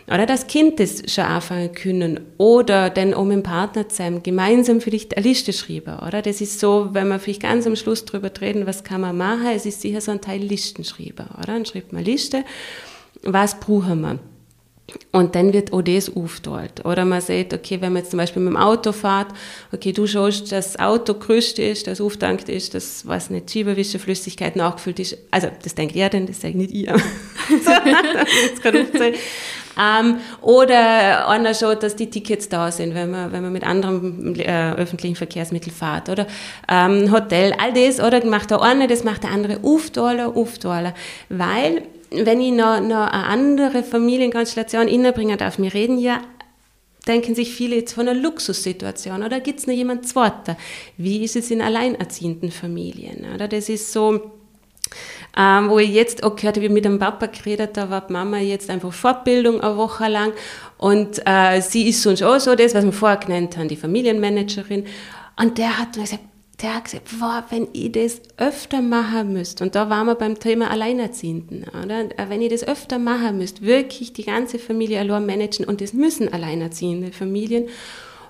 Oder 0.07 0.25
das 0.25 0.47
Kind 0.47 0.79
das 0.79 1.03
schon 1.11 1.25
anfangen 1.25 1.73
können. 1.73 2.21
Oder 2.37 2.89
dann 2.89 3.13
um 3.13 3.29
dem 3.29 3.43
Partner 3.43 3.89
zusammen 3.89 4.23
gemeinsam 4.23 4.79
vielleicht 4.79 5.17
eine 5.17 5.27
Liste 5.27 5.51
schreiben. 5.51 5.99
Oder 5.99 6.21
das 6.21 6.39
ist 6.39 6.59
so, 6.59 6.89
wenn 6.93 7.09
wir 7.09 7.19
vielleicht 7.19 7.41
ganz 7.41 7.67
am 7.67 7.75
Schluss 7.75 8.05
drüber 8.05 8.31
reden, 8.39 8.65
was 8.65 8.85
kann 8.85 9.01
man 9.01 9.17
machen, 9.17 9.47
es 9.53 9.65
ist 9.65 9.81
sicher 9.81 9.99
so 9.99 10.11
ein 10.11 10.21
Teil 10.21 10.41
Listen 10.41 10.85
schreiben. 10.85 11.27
Oder? 11.37 11.47
Dann 11.47 11.65
schreibt 11.65 11.91
man 11.91 12.05
Liste, 12.05 12.45
was 13.23 13.59
brauchen 13.59 14.01
wir. 14.01 14.19
Und 15.11 15.35
dann 15.35 15.51
wird 15.51 15.73
auch 15.73 15.81
das 15.81 16.15
aufgeteilt. 16.15 16.85
Oder 16.85 17.03
man 17.03 17.19
sagt, 17.19 17.53
okay, 17.53 17.81
wenn 17.81 17.91
man 17.91 18.03
jetzt 18.03 18.11
zum 18.11 18.19
Beispiel 18.19 18.41
mit 18.41 18.53
dem 18.53 18.57
Auto 18.57 18.93
fährt, 18.93 19.27
okay, 19.73 19.91
du 19.91 20.07
schaust, 20.07 20.51
dass 20.53 20.73
das 20.73 20.79
Auto 20.79 21.15
gerüstet 21.15 21.65
ist, 21.65 21.87
dass 21.87 21.99
auftankt 21.99 22.47
ist, 22.47 22.73
dass, 22.73 23.05
was 23.05 23.29
nicht, 23.29 23.51
Schieberwische, 23.51 23.99
Flüssigkeit 23.99 24.55
nachgefüllt 24.55 24.99
ist. 24.99 25.17
Also, 25.29 25.49
das 25.61 25.75
denkt 25.75 25.95
er 25.97 26.09
denn, 26.09 26.25
das 26.25 26.39
sage 26.39 26.57
nicht 26.57 26.71
ich. 26.71 26.85
das 27.65 28.61
kann 28.61 28.77
aufzählen. 28.77 29.15
Ähm, 29.79 30.17
oder 30.41 31.27
einer 31.27 31.53
schaut, 31.53 31.83
dass 31.83 31.95
die 31.95 32.09
Tickets 32.09 32.49
da 32.49 32.71
sind, 32.71 32.95
wenn 32.95 33.11
man, 33.11 33.31
wenn 33.31 33.43
man 33.43 33.53
mit 33.53 33.65
anderen 33.65 34.35
äh, 34.39 34.73
öffentlichen 34.73 35.15
Verkehrsmitteln 35.15 35.75
fährt. 35.75 36.09
Oder 36.09 36.27
ähm, 36.69 37.11
Hotel, 37.11 37.53
all 37.57 37.73
das, 37.73 37.99
oder 37.99 38.25
macht 38.25 38.51
der 38.51 38.61
eine, 38.61 38.87
das 38.87 39.03
macht 39.03 39.23
der 39.23 39.31
andere 39.31 39.59
Auftaler, 39.63 40.35
Auftaler. 40.35 40.93
Weil, 41.29 41.83
wenn 42.11 42.41
ich 42.41 42.51
noch, 42.51 42.79
noch 42.81 43.07
eine 43.07 43.25
andere 43.25 43.83
Familienkonstellation 43.83 44.87
innebringen 44.87 45.37
darf, 45.37 45.59
wir 45.59 45.73
reden 45.73 45.99
ja 45.99 46.19
denken 47.07 47.35
sich 47.35 47.53
viele 47.53 47.77
jetzt 47.77 47.93
von 47.93 48.07
einer 48.07 48.19
Luxussituation 48.19 49.23
oder 49.23 49.39
gibt 49.39 49.59
es 49.59 49.67
noch 49.67 49.73
jemand 49.73 50.07
zweiter? 50.07 50.57
Wie 50.97 51.23
ist 51.23 51.35
es 51.35 51.49
in 51.51 51.61
alleinerziehenden 51.61 52.51
Familien? 52.51 53.25
Oder 53.33 53.47
das 53.47 53.69
ist 53.69 53.93
so, 53.93 54.36
ähm, 55.35 55.69
wo 55.69 55.79
ich 55.79 55.93
jetzt 55.93 56.23
auch 56.23 56.35
gehört 56.35 56.57
habe, 56.57 56.69
mit 56.69 56.85
dem 56.85 56.99
Papa 56.99 57.25
geredet, 57.27 57.75
da 57.77 57.89
war 57.89 58.01
die 58.01 58.13
Mama 58.13 58.37
jetzt 58.37 58.69
einfach 58.69 58.93
Fortbildung 58.93 59.61
eine 59.61 59.77
Woche 59.77 60.07
lang 60.07 60.33
und 60.77 61.21
äh, 61.25 61.61
sie 61.61 61.89
ist 61.89 62.03
sonst 62.03 62.23
auch 62.23 62.39
so 62.39 62.55
das, 62.55 62.75
was 62.75 62.85
wir 62.85 62.93
vorher 62.93 63.17
genannt 63.17 63.57
haben, 63.57 63.67
die 63.67 63.75
Familienmanagerin 63.75 64.85
und 65.39 65.57
der 65.57 65.77
hat 65.77 65.93
gesagt, 65.93 66.21
der 66.61 66.75
hat 66.75 66.85
gesagt, 66.85 67.09
wow, 67.19 67.43
wenn 67.51 67.67
ich 67.73 67.91
das 67.91 68.19
öfter 68.37 68.81
machen 68.81 69.33
müsst, 69.33 69.61
und 69.61 69.75
da 69.75 69.89
waren 69.91 70.07
wir 70.07 70.15
beim 70.15 70.39
Thema 70.39 70.71
Alleinerziehenden, 70.71 71.65
oder? 71.83 72.09
Wenn 72.29 72.41
ihr 72.41 72.49
das 72.49 72.67
öfter 72.67 72.97
machen 72.97 73.37
müsst, 73.37 73.61
wirklich 73.61 74.13
die 74.13 74.23
ganze 74.23 74.57
Familie 74.57 74.99
allein 74.99 75.25
managen, 75.25 75.65
und 75.65 75.81
das 75.81 75.93
müssen 75.93 76.33
alleinerziehende 76.33 77.11
Familien, 77.11 77.67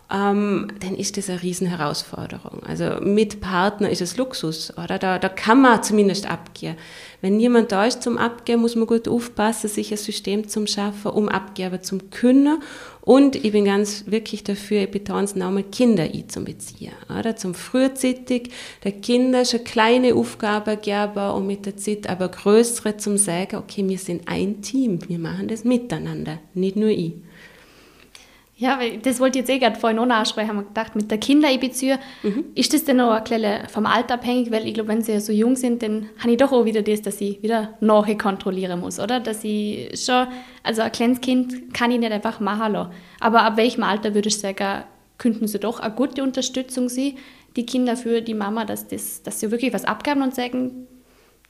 ähm, 0.09 0.67
dann 0.79 0.95
ist 0.95 1.17
das 1.17 1.29
eine 1.29 1.43
Riesenherausforderung. 1.43 2.63
Also 2.63 3.01
mit 3.01 3.41
Partner 3.41 3.89
ist 3.89 4.01
es 4.01 4.15
Luxus, 4.15 4.71
oder? 4.77 4.97
Da, 4.99 5.19
da 5.19 5.27
kann 5.27 5.61
man 5.61 5.83
zumindest 5.83 6.29
abgehen. 6.29 6.77
Wenn 7.19 7.35
niemand 7.35 7.73
da 7.73 7.85
ist 7.85 8.03
zum 8.03 8.17
Abgehen, 8.17 8.61
muss 8.61 8.75
man 8.75 8.87
gut 8.87 9.07
aufpassen, 9.09 9.67
sich 9.67 9.91
ein 9.91 9.97
System 9.97 10.47
zum 10.47 10.65
schaffen, 10.65 11.11
um 11.11 11.27
Abgabe 11.27 11.81
zum 11.81 12.09
können. 12.09 12.61
Und 13.01 13.35
ich 13.35 13.51
bin 13.51 13.65
ganz 13.65 14.05
wirklich 14.07 14.45
dafür, 14.45 14.83
ich 14.83 14.91
betone 14.91 15.25
es 15.25 15.35
nochmal, 15.35 15.63
Kinder 15.63 16.03
einzubeziehen, 16.03 16.93
oder? 17.09 17.35
Zum 17.35 17.53
frühzeitig 17.53 18.51
der 18.85 18.93
Kinder 18.93 19.43
schon 19.43 19.63
kleine 19.65 20.15
Aufgaben 20.15 20.79
geben 20.79 21.31
und 21.31 21.47
mit 21.47 21.65
der 21.65 21.75
Zeit 21.75 22.07
aber 22.09 22.29
größere 22.29 22.95
zum 22.95 23.17
sagen, 23.17 23.57
okay, 23.57 23.87
wir 23.87 23.97
sind 23.97 24.27
ein 24.27 24.61
Team, 24.61 24.99
wir 25.07 25.19
machen 25.19 25.49
das 25.49 25.65
miteinander, 25.65 26.39
nicht 26.53 26.77
nur 26.77 26.89
ich. 26.89 27.13
Ja, 28.59 28.79
das 29.03 29.19
wollte 29.19 29.37
ich 29.37 29.43
jetzt 29.47 29.55
eh 29.55 29.59
gerade 29.59 29.79
vorhin 29.79 29.97
noch 29.97 30.09
ansprechen. 30.09 30.49
Haben 30.49 30.57
wir 30.57 30.63
gedacht, 30.63 30.95
mit 30.95 31.11
der 31.11 31.19
Kinderbeziehung, 31.19 31.99
mhm. 32.23 32.45
ist 32.55 32.73
das 32.73 32.85
denn 32.85 32.99
auch 32.99 33.11
ein 33.11 33.23
bisschen 33.23 33.69
vom 33.69 33.85
Alter 33.85 34.15
abhängig? 34.15 34.49
Weil 34.49 34.67
ich 34.67 34.73
glaube, 34.73 34.89
wenn 34.89 35.03
sie 35.03 35.11
ja 35.11 35.19
so 35.19 35.31
jung 35.31 35.55
sind, 35.55 35.83
dann 35.83 36.09
habe 36.17 36.31
ich 36.31 36.37
doch 36.37 36.51
auch 36.51 36.65
wieder 36.65 36.81
das, 36.81 37.03
dass 37.03 37.21
ich 37.21 37.43
wieder 37.43 37.77
nachher 37.81 38.17
kontrollieren 38.17 38.79
muss, 38.79 38.99
oder? 38.99 39.19
Dass 39.19 39.43
ich 39.43 40.03
schon, 40.03 40.27
also 40.63 40.81
ein 40.81 40.91
kleines 40.91 41.21
Kind 41.21 41.71
kann 41.75 41.91
ich 41.91 41.99
nicht 41.99 42.11
einfach 42.11 42.39
machen 42.39 42.73
lassen. 42.73 42.91
Aber 43.19 43.43
ab 43.43 43.57
welchem 43.57 43.83
Alter 43.83 44.15
würde 44.15 44.29
ich 44.29 44.39
sagen, 44.39 44.85
könnten 45.19 45.47
sie 45.47 45.59
doch 45.59 45.79
eine 45.79 45.93
gute 45.93 46.23
Unterstützung 46.23 46.89
sein, 46.89 47.13
die 47.55 47.65
Kinder 47.65 47.95
für 47.95 48.21
die 48.21 48.33
Mama, 48.33 48.65
dass, 48.65 48.87
das, 48.87 49.21
dass 49.21 49.39
sie 49.39 49.51
wirklich 49.51 49.73
was 49.73 49.85
abgaben 49.85 50.23
und 50.23 50.33
sagen, 50.33 50.87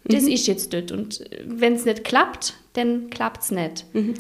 das 0.08 0.24
mhm. 0.24 0.30
ist 0.30 0.48
jetzt 0.48 0.74
dort. 0.74 0.92
Und 0.92 1.24
wenn 1.46 1.74
es 1.74 1.86
nicht 1.86 2.04
klappt, 2.04 2.54
dann 2.74 3.10
klappt 3.10 3.44
es 3.44 3.52
nicht. 3.52 3.86
Mhm. 3.94 4.14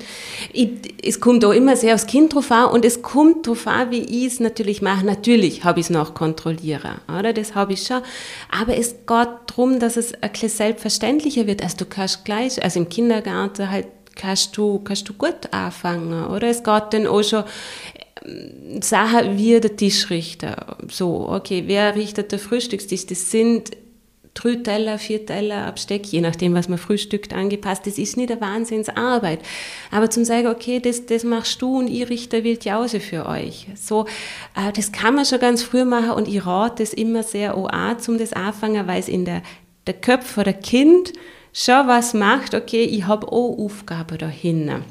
Ich, 0.51 0.69
es 1.03 1.19
kommt 1.19 1.45
auch 1.45 1.51
immer 1.51 1.75
sehr 1.75 1.93
aufs 1.93 2.07
Kind 2.07 2.33
drauf 2.33 2.51
an 2.51 2.71
und 2.71 2.83
es 2.83 3.01
kommt 3.01 3.47
drauf 3.47 3.67
an, 3.67 3.91
wie 3.91 4.01
ich 4.01 4.25
es 4.25 4.39
natürlich 4.39 4.81
mache. 4.81 5.05
Natürlich 5.05 5.63
habe 5.63 5.79
ich 5.79 5.85
es 5.85 5.89
noch 5.89 6.13
kontrollieren, 6.13 6.99
oder? 7.07 7.33
Das 7.33 7.55
habe 7.55 7.73
ich 7.73 7.83
schon. 7.83 8.01
Aber 8.51 8.75
es 8.75 8.91
geht 9.05 9.29
darum, 9.47 9.79
dass 9.79 9.95
es 9.95 10.13
ein 10.21 10.31
bisschen 10.31 10.49
selbstverständlicher 10.49 11.47
wird. 11.47 11.61
Also 11.61 11.77
du 11.77 11.85
kannst 11.85 12.25
gleich, 12.25 12.61
also 12.63 12.79
im 12.79 12.89
Kindergarten 12.89 13.69
halt 13.69 13.87
kannst 14.15 14.57
du, 14.57 14.79
kannst 14.79 15.07
du 15.07 15.13
gut 15.13 15.51
anfangen, 15.51 16.25
oder? 16.27 16.47
Es 16.47 16.63
geht 16.63 16.83
dann 16.91 17.07
auch 17.07 17.23
schon 17.23 17.43
ähm, 18.25 18.81
Sachen 18.81 19.37
wie 19.37 19.59
der 19.59 19.75
Tischrichter. 19.75 20.77
So, 20.89 21.29
okay, 21.29 21.63
wer 21.67 21.95
richtet 21.95 22.31
der 22.31 22.39
Frühstückstisch? 22.39 23.05
Das 23.05 23.31
sind 23.31 23.71
drei 24.37 24.55
Teller, 24.55 25.65
Absteck, 25.65 26.05
je 26.07 26.21
nachdem, 26.21 26.53
was 26.53 26.69
man 26.69 26.77
frühstückt, 26.77 27.33
angepasst. 27.33 27.85
Das 27.85 27.97
ist 27.97 28.17
nicht 28.17 28.31
eine 28.31 28.41
Wahnsinnsarbeit. 28.41 29.39
Aber 29.91 30.09
zum 30.09 30.25
sagen, 30.25 30.47
okay, 30.47 30.79
das, 30.79 31.05
das 31.05 31.23
machst 31.23 31.61
du 31.61 31.79
und 31.79 31.87
ich 31.87 32.09
richte 32.09 32.43
wild 32.43 32.65
Jause 32.65 32.99
für 32.99 33.25
euch. 33.25 33.67
So, 33.75 34.05
äh, 34.55 34.71
das 34.73 34.91
kann 34.91 35.15
man 35.15 35.25
schon 35.25 35.39
ganz 35.39 35.63
früh 35.63 35.85
machen 35.85 36.11
und 36.11 36.27
ich 36.27 36.45
rate 36.45 36.83
das 36.83 36.93
immer 36.93 37.23
sehr 37.23 37.55
an, 37.55 37.99
zum 37.99 38.17
das 38.17 38.33
anfangen, 38.33 38.87
weil 38.87 38.99
es 38.99 39.07
in 39.07 39.25
der, 39.25 39.41
der 39.87 39.95
Köpfe 39.95 40.43
der 40.43 40.53
Kind 40.53 41.13
schon 41.53 41.87
was 41.87 42.13
macht, 42.13 42.53
okay, 42.53 42.83
ich 42.83 43.07
habe 43.07 43.27
auch 43.27 43.57
Aufgaben 43.57 44.17
dahinter. 44.17 44.81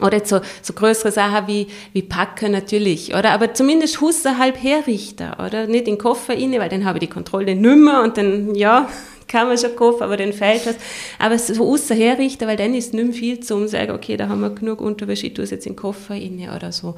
Oder 0.00 0.24
so, 0.24 0.40
so 0.60 0.72
größere 0.72 1.12
Sachen 1.12 1.46
wie, 1.46 1.68
wie 1.92 2.02
Packen 2.02 2.50
natürlich, 2.50 3.14
oder? 3.14 3.30
Aber 3.30 3.54
zumindest 3.54 4.00
Husse 4.00 4.38
halb 4.38 4.60
herrichten, 4.60 5.32
oder? 5.34 5.66
Nicht 5.68 5.86
in 5.86 5.94
den 5.94 5.98
Koffer 5.98 6.34
rein, 6.34 6.52
weil 6.58 6.68
dann 6.68 6.84
habe 6.84 6.98
ich 6.98 7.04
die 7.04 7.12
Kontrolle 7.12 7.54
nicht 7.54 7.76
mehr 7.76 8.02
und 8.02 8.16
dann, 8.16 8.56
ja, 8.56 8.88
kann 9.28 9.46
man 9.46 9.56
schon 9.56 9.76
kaufen, 9.76 10.02
aber 10.02 10.16
dann 10.16 10.32
fehlt 10.32 10.66
was. 10.66 10.76
Aber 11.20 11.38
so 11.38 11.64
außer 11.72 11.94
herrichten, 11.94 12.48
weil 12.48 12.56
dann 12.56 12.74
ist 12.74 12.92
nicht 12.92 13.04
mehr 13.04 13.14
viel 13.14 13.40
zum 13.40 13.68
sagen, 13.68 13.92
okay, 13.92 14.16
da 14.16 14.28
haben 14.28 14.40
wir 14.40 14.50
genug 14.50 14.80
Unterwäsche, 14.80 15.28
ich 15.28 15.34
tue 15.34 15.44
es 15.44 15.50
jetzt 15.50 15.66
in 15.66 15.72
den 15.72 15.78
Koffer 15.78 16.14
rein 16.14 16.48
oder 16.54 16.72
so. 16.72 16.96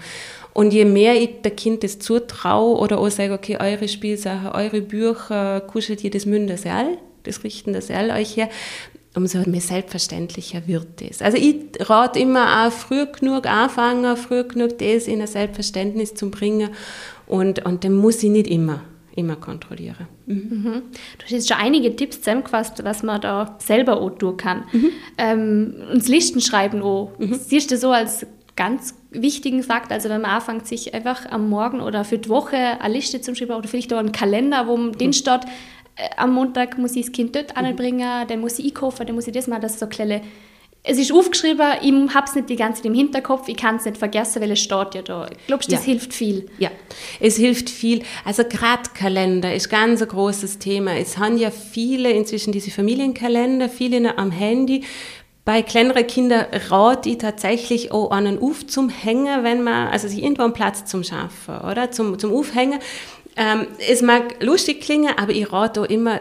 Und 0.55 0.73
je 0.73 0.87
mehr 0.87 1.21
ich 1.21 1.43
der 1.43 1.51
Kind 1.51 1.85
das 1.85 1.99
zutraue 1.99 2.79
oder 2.79 2.99
auch 2.99 3.11
sage, 3.11 3.35
okay, 3.35 3.59
eure 3.61 3.89
Spielsachen, 3.89 4.49
eure 4.53 4.81
Bücher, 4.81 5.61
kuschelt 5.61 6.03
ihr 6.03 6.11
das 6.11 6.25
Münder 6.25 6.57
Seil, 6.57 6.97
das 7.25 7.45
richten 7.45 7.75
das 7.75 7.89
Seil 7.89 8.11
euch 8.11 8.39
her, 8.39 8.49
umso 9.17 9.39
mehr 9.47 9.61
selbstverständlicher 9.61 10.67
wird 10.67 11.01
es. 11.03 11.23
Also 11.23 11.39
ich 11.39 11.57
rate 11.81 12.19
immer 12.19 12.67
auch 12.67 12.73
früh 12.73 13.07
genug 13.07 13.47
anfangen, 13.47 14.17
früh 14.17 14.45
genug 14.45 14.79
das 14.79 15.09
in 15.09 15.21
ein 15.21 15.27
Selbstverständnis 15.27 16.15
zu 16.15 16.31
bringen 16.31 16.71
und, 17.27 17.65
und 17.65 17.83
dann 17.83 17.95
muss 17.95 18.23
ich 18.23 18.31
nicht 18.31 18.47
immer 18.47 18.83
immer 19.17 19.37
kontrollieren. 19.37 20.07
Mhm. 20.27 20.35
Mhm. 20.35 20.83
Du 21.17 21.25
hast 21.25 21.31
jetzt 21.31 21.49
schon 21.49 21.57
einige 21.57 21.97
Tipps 21.97 22.19
zusammengefasst, 22.19 22.85
was 22.85 23.03
man 23.03 23.19
da 23.21 23.57
selber 23.59 23.99
auch 23.99 24.11
tun 24.11 24.37
kann. 24.37 24.65
Mhm. 24.73 24.91
Ähm, 25.17 25.75
uns 25.91 26.07
Listen 26.07 26.43
schreiben 26.43 26.83
auch. 26.83 27.13
Mhm. 27.19 27.33
Siehst 27.33 27.71
du 27.71 27.79
so 27.79 27.93
als 27.93 28.27
ganz 28.57 28.95
wichtigen 29.11 29.63
Fakt, 29.63 29.93
also 29.93 30.09
wenn 30.09 30.23
man 30.23 30.31
anfängt, 30.31 30.67
sich 30.67 30.95
einfach 30.95 31.31
am 31.31 31.49
Morgen 31.49 31.81
oder 31.81 32.05
für 32.05 32.19
die 32.19 32.29
Woche 32.29 32.57
eine 32.57 32.95
Liste 32.95 33.21
zu 33.21 33.35
schreiben 33.35 33.53
oder 33.53 33.69
vielleicht 33.69 33.93
auch 33.93 33.99
einen 33.99 34.13
Kalender, 34.13 34.67
wo 34.67 34.77
mhm. 34.77 34.97
den 34.99 35.13
steht, 35.13 35.41
am 36.17 36.35
Montag 36.35 36.79
muss 36.79 36.97
ich 36.97 37.07
das 37.07 37.13
Kind 37.13 37.35
dort 37.35 37.57
mhm. 37.57 37.65
anbringen, 37.65 38.27
dann 38.29 38.41
muss 38.41 38.59
ich 38.59 38.67
einkaufen, 38.67 39.07
dann 39.07 39.15
muss 39.15 39.27
ich 39.27 39.33
das 39.33 39.47
machen, 39.47 39.63
das 39.63 39.79
so 39.79 39.87
kleine 39.87 40.23
es 40.89 40.99
ist 40.99 41.13
aufgeschrieben, 41.13 41.67
ich 41.83 42.15
habe 42.15 42.27
es 42.27 42.35
nicht 42.37 42.49
die 42.49 42.55
ganze 42.55 42.81
Zeit 42.81 42.87
im 42.87 42.95
Hinterkopf, 42.95 43.49
ich 43.49 43.57
kann 43.57 43.77
es 43.77 43.85
nicht 43.85 43.99
vergessen, 43.99 44.41
weil 44.41 44.53
es 44.53 44.61
steht 44.61 44.95
ja 44.95 45.03
da. 45.03 45.29
Glaubst 45.49 45.69
du, 45.69 45.73
das 45.75 45.85
ja. 45.85 45.93
hilft 45.93 46.15
viel? 46.15 46.47
Ja, 46.59 46.71
es 47.19 47.37
hilft 47.37 47.71
viel. 47.71 48.05
Also 48.25 48.45
gerade 48.45 48.89
Kalender 48.95 49.53
ist 49.53 49.69
ganz 49.69 50.01
ein 50.01 50.07
großes 50.07 50.61
Thema. 50.61 50.97
Es 50.97 51.19
haben 51.19 51.39
ja 51.39 51.51
viele 51.51 52.13
inzwischen 52.13 52.53
diese 52.53 52.71
Familienkalender, 52.71 53.69
viele 53.69 54.17
am 54.17 54.31
Handy. 54.31 54.85
Bei 55.45 55.63
kleineren 55.63 56.07
Kindern 56.07 56.47
rate 56.71 57.09
ich 57.09 57.19
tatsächlich 57.19 57.91
auch 57.91 58.11
einen 58.13 58.41
Auf 58.41 58.67
zum 58.67 58.89
Hängen, 58.89 59.43
wenn 59.43 59.65
man, 59.65 59.89
also 59.89 60.07
sich 60.07 60.23
irgendwo 60.23 60.43
einen 60.43 60.53
Platz 60.53 60.85
zum 60.85 61.03
Schaffen, 61.03 61.59
oder? 61.69 61.91
Zum, 61.91 62.17
zum 62.19 62.33
Aufhängen. 62.33 62.79
Ähm, 63.37 63.67
es 63.79 64.03
mag 64.03 64.43
lustig 64.43 64.81
klingen, 64.81 65.13
aber 65.17 65.33
ich 65.33 65.53
rate 65.53 65.83
auch 65.83 65.87
immer, 65.87 66.21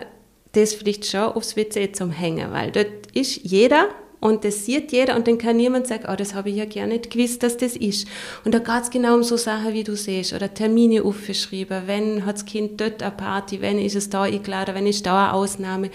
das 0.51 0.73
vielleicht 0.73 1.05
schon 1.05 1.21
aufs 1.21 1.55
WC 1.55 1.91
zum 1.91 2.11
Hängen, 2.11 2.51
weil 2.51 2.71
dort 2.71 3.07
ist 3.13 3.37
jeder 3.43 3.89
und 4.19 4.43
das 4.43 4.65
sieht 4.65 4.91
jeder 4.91 5.15
und 5.15 5.27
dann 5.27 5.37
kann 5.37 5.57
niemand 5.57 5.87
sagen, 5.87 6.05
oh, 6.11 6.15
das 6.15 6.33
habe 6.33 6.49
ich 6.49 6.55
ja 6.55 6.65
gar 6.65 6.87
nicht 6.87 7.11
gewusst, 7.11 7.43
dass 7.43 7.57
das 7.57 7.75
ist. 7.75 8.07
Und 8.43 8.53
da 8.53 8.59
geht 8.59 8.83
es 8.83 8.89
genau 8.89 9.15
um 9.15 9.23
so 9.23 9.37
Sachen, 9.37 9.73
wie 9.73 9.83
du 9.83 9.95
siehst, 9.95 10.33
oder 10.33 10.53
Termine 10.53 11.03
aufgeschrieben, 11.03 11.83
wenn 11.85 12.25
hat 12.25 12.35
das 12.35 12.45
Kind 12.45 12.81
dort 12.81 13.03
eine 13.03 13.11
Party, 13.11 13.61
wenn 13.61 13.77
ist 13.77 13.95
es 13.95 14.09
da 14.09 14.23
eingeladen, 14.23 14.73
wenn 14.73 14.87
ist 14.87 15.05
da 15.05 15.25
eine 15.25 15.33
Ausnahme, 15.33 15.91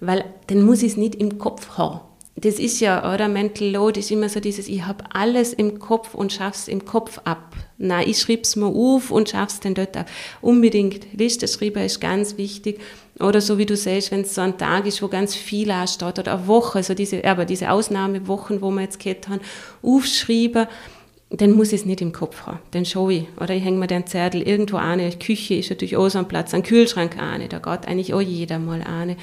weil 0.00 0.24
dann 0.46 0.62
muss 0.62 0.82
ich 0.82 0.92
es 0.92 0.96
nicht 0.96 1.16
im 1.16 1.38
Kopf 1.38 1.76
haben. 1.76 2.00
Das 2.36 2.58
ist 2.58 2.80
ja, 2.80 3.12
oder? 3.12 3.28
Mental 3.28 3.68
Load 3.68 3.98
ist 3.98 4.10
immer 4.10 4.28
so 4.28 4.40
dieses, 4.40 4.68
ich 4.68 4.84
habe 4.84 5.04
alles 5.12 5.52
im 5.52 5.78
Kopf 5.78 6.14
und 6.14 6.32
schaff's 6.32 6.68
im 6.68 6.84
Kopf 6.84 7.18
ab. 7.24 7.54
Nein, 7.78 8.08
ich 8.08 8.18
schreib's 8.18 8.56
mir 8.56 8.66
auf 8.66 9.10
und 9.10 9.28
schaff's 9.28 9.60
dann 9.60 9.74
dort 9.74 9.96
ab. 9.96 10.08
Unbedingt. 10.40 11.12
Liste 11.12 11.46
schreiben 11.46 11.82
ist 11.82 12.00
ganz 12.00 12.38
wichtig. 12.38 12.80
Oder 13.18 13.40
so 13.40 13.58
wie 13.58 13.66
du 13.66 13.76
siehst, 13.76 14.10
wenn 14.12 14.22
es 14.22 14.34
so 14.34 14.42
ein 14.42 14.58
Tag 14.58 14.86
ist, 14.86 15.02
wo 15.02 15.08
ganz 15.08 15.34
viel 15.34 15.70
ansteht, 15.70 16.18
oder 16.18 16.34
eine 16.34 16.46
Woche, 16.46 16.82
so 16.82 16.94
diese, 16.94 17.24
aber 17.24 17.44
diese 17.44 17.70
Ausnahmewochen, 17.70 18.60
wo 18.60 18.70
wir 18.70 18.82
jetzt 18.82 18.98
gehabt 18.98 19.28
haben, 19.28 19.40
aufschreiben, 19.82 20.66
dann 21.30 21.52
muss 21.52 21.72
ich 21.72 21.80
es 21.80 21.86
nicht 21.86 22.00
im 22.02 22.12
Kopf 22.12 22.46
haben. 22.46 22.60
Dann 22.70 22.84
schaue 22.84 23.12
ich. 23.12 23.24
Oder 23.40 23.54
ich 23.54 23.64
hänge 23.64 23.78
mir 23.78 23.86
den 23.86 24.06
Zettel 24.06 24.42
irgendwo 24.42 24.76
an. 24.76 24.98
Die 24.98 25.18
Küche 25.18 25.54
ist 25.54 25.70
natürlich 25.70 25.96
auch 25.96 26.08
so 26.08 26.18
ein 26.18 26.28
Platz, 26.28 26.54
ein 26.54 26.62
Kühlschrank 26.62 27.18
an. 27.18 27.42
Da 27.48 27.58
geht 27.58 27.88
eigentlich 27.88 28.14
auch 28.14 28.20
jeder 28.20 28.58
mal 28.58 28.82
an. 28.82 29.16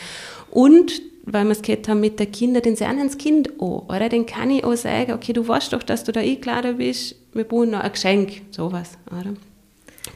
Und, 0.50 1.02
weil 1.24 1.46
wir 1.46 1.52
es 1.52 1.62
gehabt 1.62 1.88
haben 1.88 2.02
mit 2.02 2.20
den 2.20 2.32
Kindern, 2.32 2.64
den 2.64 2.76
sehen 2.76 3.00
das 3.02 3.18
Kind 3.18 3.60
auch. 3.60 3.88
Oder 3.88 4.10
dann 4.10 4.26
kann 4.26 4.52
ich 4.52 4.64
auch 4.64 4.76
sagen, 4.76 5.14
okay, 5.14 5.34
du 5.34 5.48
weißt 5.48 5.74
doch, 5.74 5.84
dass 5.84 6.04
du 6.04 6.12
da 6.12 6.20
eingeladen 6.20 6.78
bist, 6.78 7.16
wir 7.34 7.46
brauchen 7.46 7.72
noch 7.72 7.80
ein 7.80 7.92
Geschenk. 7.92 8.42
Sowas, 8.52 8.98
oder? 9.08 9.34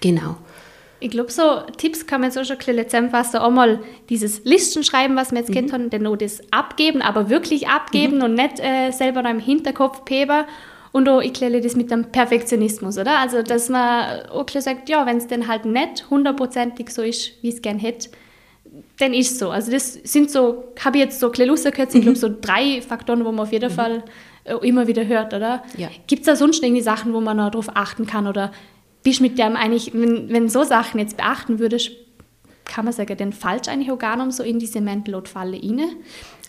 Genau. 0.02 0.38
Ich 1.00 1.12
glaube, 1.12 1.32
so 1.32 1.62
Tipps 1.78 2.08
kann 2.08 2.22
man 2.22 2.32
so 2.32 2.44
schon 2.44 2.58
ein 2.58 2.66
bisschen 2.66 2.90
zusammenfassen. 2.90 3.38
Einmal 3.38 3.80
dieses 4.10 4.44
Listen 4.44 4.84
schreiben, 4.84 5.16
was 5.16 5.32
wir 5.32 5.40
jetzt 5.40 5.54
mhm. 5.54 5.72
haben, 5.72 5.90
dann 5.90 6.04
noch 6.04 6.18
das 6.18 6.42
abgeben, 6.52 7.02
aber 7.02 7.30
wirklich 7.30 7.68
abgeben 7.68 8.18
mhm. 8.18 8.24
und 8.24 8.34
nicht 8.34 8.60
äh, 8.60 8.92
selber 8.92 9.22
noch 9.22 9.30
im 9.30 9.40
Hinterkopf 9.40 10.04
peben. 10.06 10.46
Und 10.92 11.08
auch, 11.08 11.22
ich 11.22 11.34
kläre 11.34 11.62
das 11.62 11.76
mit 11.76 11.92
dem 11.92 12.06
Perfektionismus, 12.06 12.98
oder? 12.98 13.20
Also, 13.20 13.44
dass 13.44 13.70
man 13.70 14.22
auch 14.30 14.50
sagt, 14.50 14.90
ja, 14.90 15.06
wenn 15.06 15.18
es 15.18 15.28
dann 15.28 15.48
halt 15.48 15.66
nicht 15.66 16.10
hundertprozentig 16.10 16.90
so 16.90 17.04
ist, 17.04 17.32
wie 17.44 17.50
es 17.50 17.62
gerne 17.62 17.80
hätte, 17.80 18.10
dann 19.00 19.14
ist 19.14 19.32
es 19.32 19.40
so. 19.40 19.50
Also, 19.50 19.72
das 19.72 19.94
sind 19.94 20.32
so, 20.32 20.74
habe 20.84 20.98
ich 20.98 21.04
jetzt 21.04 21.20
so 21.20 21.28
ein 21.28 21.32
bisschen 21.32 21.50
rausgehört, 21.50 21.94
mhm. 21.94 21.98
ich 21.98 22.02
glaube, 22.04 22.18
so 22.18 22.30
drei 22.42 22.82
Faktoren, 22.82 23.26
wo 23.26 23.32
man 23.32 23.42
auf 23.42 23.52
jeden 23.52 23.72
mhm. 23.72 23.76
Fall 23.76 24.04
äh, 24.44 24.56
immer 24.68 24.88
wieder 24.88 25.06
hört, 25.06 25.34
oder? 25.34 25.64
Ja. 25.78 25.90
Gibt 26.08 26.22
es 26.22 26.26
da 26.26 26.36
sonst 26.36 26.64
irgendwie 26.64 26.82
Sachen, 26.82 27.14
wo 27.14 27.22
man 27.22 27.38
noch 27.38 27.52
darauf 27.52 27.76
achten 27.76 28.06
kann 28.06 28.28
oder 28.28 28.52
bist 29.04 29.22
mit 29.22 29.38
dem 29.38 29.56
eigentlich, 29.56 29.94
wenn, 29.94 30.30
wenn 30.30 30.50
so 30.50 30.64
Sachen 30.64 31.00
jetzt 31.00 31.18
beachten 31.18 31.60
würdest, 31.60 31.92
kann 32.66 32.86
man 32.86 32.94
sagen, 32.94 33.16
denn 33.18 33.34
falsch 33.34 33.68
eigentlich 33.68 33.92
auch 33.92 33.98
gar 33.98 34.24
nicht 34.24 34.36
so 34.36 34.44
in 34.44 34.60
diese 34.60 34.82
Mental 34.82 35.14
Load 35.14 35.30
Falle 35.30 35.58
rein? 35.58 35.96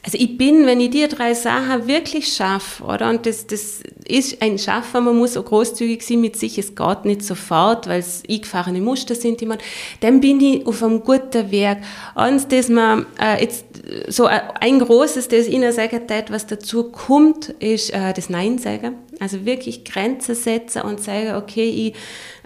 Also 0.09 0.16
ich 0.21 0.38
bin, 0.38 0.64
wenn 0.64 0.81
ich 0.81 0.88
die 0.88 1.07
drei 1.07 1.35
Sachen 1.35 1.87
wirklich 1.87 2.33
schaffe, 2.33 2.83
oder? 2.83 3.11
Und 3.11 3.27
das, 3.27 3.47
das 3.47 3.83
ist 4.07 4.40
ein 4.40 4.59
Schaffen, 4.59 5.05
man 5.05 5.18
muss 5.18 5.37
auch 5.37 5.44
großzügig 5.44 6.03
sein 6.03 6.23
mit 6.23 6.35
sich, 6.35 6.57
es 6.57 6.75
geht 6.75 7.05
nicht 7.05 7.23
sofort, 7.23 7.87
weil 7.88 8.01
es 8.01 8.23
eingefahrene 8.27 8.81
Muster 8.81 9.14
sind, 9.14 9.42
die 9.42 9.44
man, 9.44 9.59
dann 10.01 10.23
bin 10.23 10.40
ich 10.40 10.66
auf 10.66 10.83
einem 10.83 11.05
guten 11.05 11.51
Weg. 11.51 11.77
Eins, 12.14 12.49
das 12.49 12.71
man 12.71 13.05
äh, 13.21 13.42
jetzt 13.42 13.66
so 14.09 14.25
ein 14.25 14.79
großes, 14.79 15.29
das 15.29 15.47
Ihnen 15.47 15.73
sagen 15.73 16.01
was 16.31 16.47
dazu 16.47 16.85
kommt, 16.85 17.51
ist 17.59 17.92
äh, 17.92 18.14
das 18.14 18.31
Nein 18.31 18.57
sagen. 18.57 18.97
Also 19.21 19.44
wirklich 19.44 19.85
Grenzen 19.85 20.35
setzen 20.35 20.83
und 20.83 21.01
sagen, 21.01 21.35
okay, 21.35 21.68
ich 21.68 21.94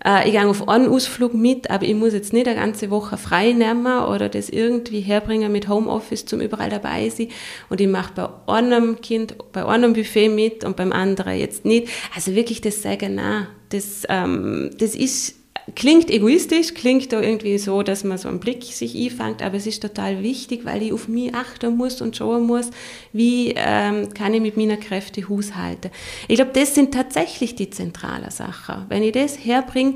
äh, 0.04 0.26
ich 0.26 0.32
gehe 0.32 0.48
auf 0.48 0.68
einen 0.68 0.88
Ausflug 0.88 1.34
mit, 1.34 1.70
aber 1.70 1.84
ich 1.84 1.94
muss 1.94 2.12
jetzt 2.12 2.32
nicht 2.32 2.46
eine 2.48 2.58
ganze 2.58 2.90
Woche 2.90 3.16
frei 3.16 3.52
nehmen 3.52 4.04
oder 4.04 4.28
das 4.28 4.48
irgendwie 4.48 5.00
herbringen 5.00 5.52
mit 5.52 5.68
Homeoffice 5.68 6.26
zum 6.26 6.40
überall 6.40 6.70
dabei 6.70 7.08
sein. 7.08 7.28
Und 7.68 7.80
ich 7.80 7.88
mache 7.88 8.12
bei 8.14 8.52
einem 8.52 9.00
Kind, 9.00 9.34
bei 9.52 9.64
einem 9.64 9.92
Buffet 9.92 10.28
mit 10.28 10.64
und 10.64 10.76
beim 10.76 10.92
anderen 10.92 11.38
jetzt 11.38 11.64
nicht. 11.64 11.88
Also 12.14 12.34
wirklich 12.34 12.60
das 12.60 12.82
sagen, 12.82 13.16
na, 13.16 13.48
das, 13.70 14.02
ähm, 14.08 14.70
das 14.78 14.94
ist 14.94 15.36
klingt 15.74 16.10
egoistisch, 16.10 16.74
klingt 16.74 17.12
da 17.12 17.20
irgendwie 17.20 17.58
so, 17.58 17.82
dass 17.82 18.04
man 18.04 18.18
so 18.18 18.28
einen 18.28 18.40
Blick 18.40 18.64
sich 18.64 18.96
einfängt, 18.96 19.42
aber 19.42 19.56
es 19.56 19.66
ist 19.66 19.82
total 19.82 20.22
wichtig, 20.22 20.64
weil 20.64 20.82
ich 20.82 20.92
auf 20.92 21.08
mich 21.08 21.34
achten 21.34 21.76
muss 21.76 22.00
und 22.00 22.16
schauen 22.16 22.46
muss, 22.46 22.70
wie 23.12 23.54
ähm, 23.56 24.12
kann 24.12 24.34
ich 24.34 24.40
mit 24.40 24.56
meinen 24.56 24.80
Kräften 24.80 25.28
haushalten. 25.28 25.90
Ich 26.28 26.36
glaube, 26.36 26.52
das 26.52 26.74
sind 26.74 26.92
tatsächlich 26.92 27.54
die 27.54 27.70
zentralen 27.70 28.30
Sachen. 28.30 28.86
Wenn 28.88 29.02
ich 29.02 29.12
das 29.12 29.38
herbringe, 29.38 29.94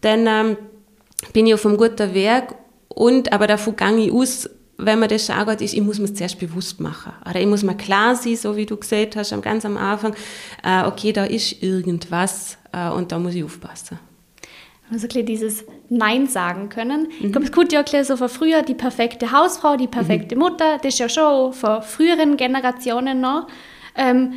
dann 0.00 0.26
ähm, 0.26 0.56
bin 1.32 1.46
ich 1.46 1.54
auf 1.54 1.66
einem 1.66 1.76
guten 1.76 2.14
Weg 2.14 2.44
und, 2.88 3.32
aber 3.32 3.46
davon 3.46 3.76
gehe 3.76 4.06
ich 4.06 4.12
aus, 4.12 4.48
wenn 4.78 5.00
man 5.00 5.08
das 5.08 5.26
schaut, 5.26 5.60
ist, 5.60 5.74
ich 5.74 5.82
muss 5.82 5.98
mir 5.98 6.04
es 6.04 6.14
zuerst 6.14 6.38
bewusst 6.38 6.80
machen. 6.80 7.12
Oder 7.28 7.40
ich 7.40 7.46
muss 7.46 7.64
mir 7.64 7.76
klar 7.76 8.14
sein, 8.14 8.36
so 8.36 8.56
wie 8.56 8.64
du 8.64 8.76
gesagt 8.76 9.16
hast, 9.16 9.42
ganz 9.42 9.64
am 9.64 9.76
Anfang, 9.76 10.14
äh, 10.62 10.84
okay, 10.84 11.12
da 11.12 11.24
ist 11.24 11.62
irgendwas 11.62 12.56
äh, 12.72 12.88
und 12.88 13.10
da 13.10 13.18
muss 13.18 13.34
ich 13.34 13.42
aufpassen. 13.42 13.98
Also 14.90 15.06
dieses 15.06 15.64
Nein 15.90 16.26
sagen 16.28 16.68
können. 16.68 17.02
Mhm. 17.02 17.26
Ich 17.26 17.32
glaube, 17.32 17.46
es 17.46 17.52
kommt 17.52 17.72
ja 17.72 17.82
auch 17.82 18.04
so 18.04 18.16
von 18.16 18.28
früher 18.28 18.62
die 18.62 18.74
perfekte 18.74 19.32
Hausfrau, 19.32 19.76
die 19.76 19.88
perfekte 19.88 20.34
mhm. 20.36 20.42
Mutter. 20.42 20.78
Das 20.82 20.94
ist 20.94 21.00
ja 21.00 21.08
schon 21.08 21.52
von 21.52 21.82
früheren 21.82 22.36
Generationen 22.36 23.20
noch. 23.20 23.48
Ähm, 23.96 24.34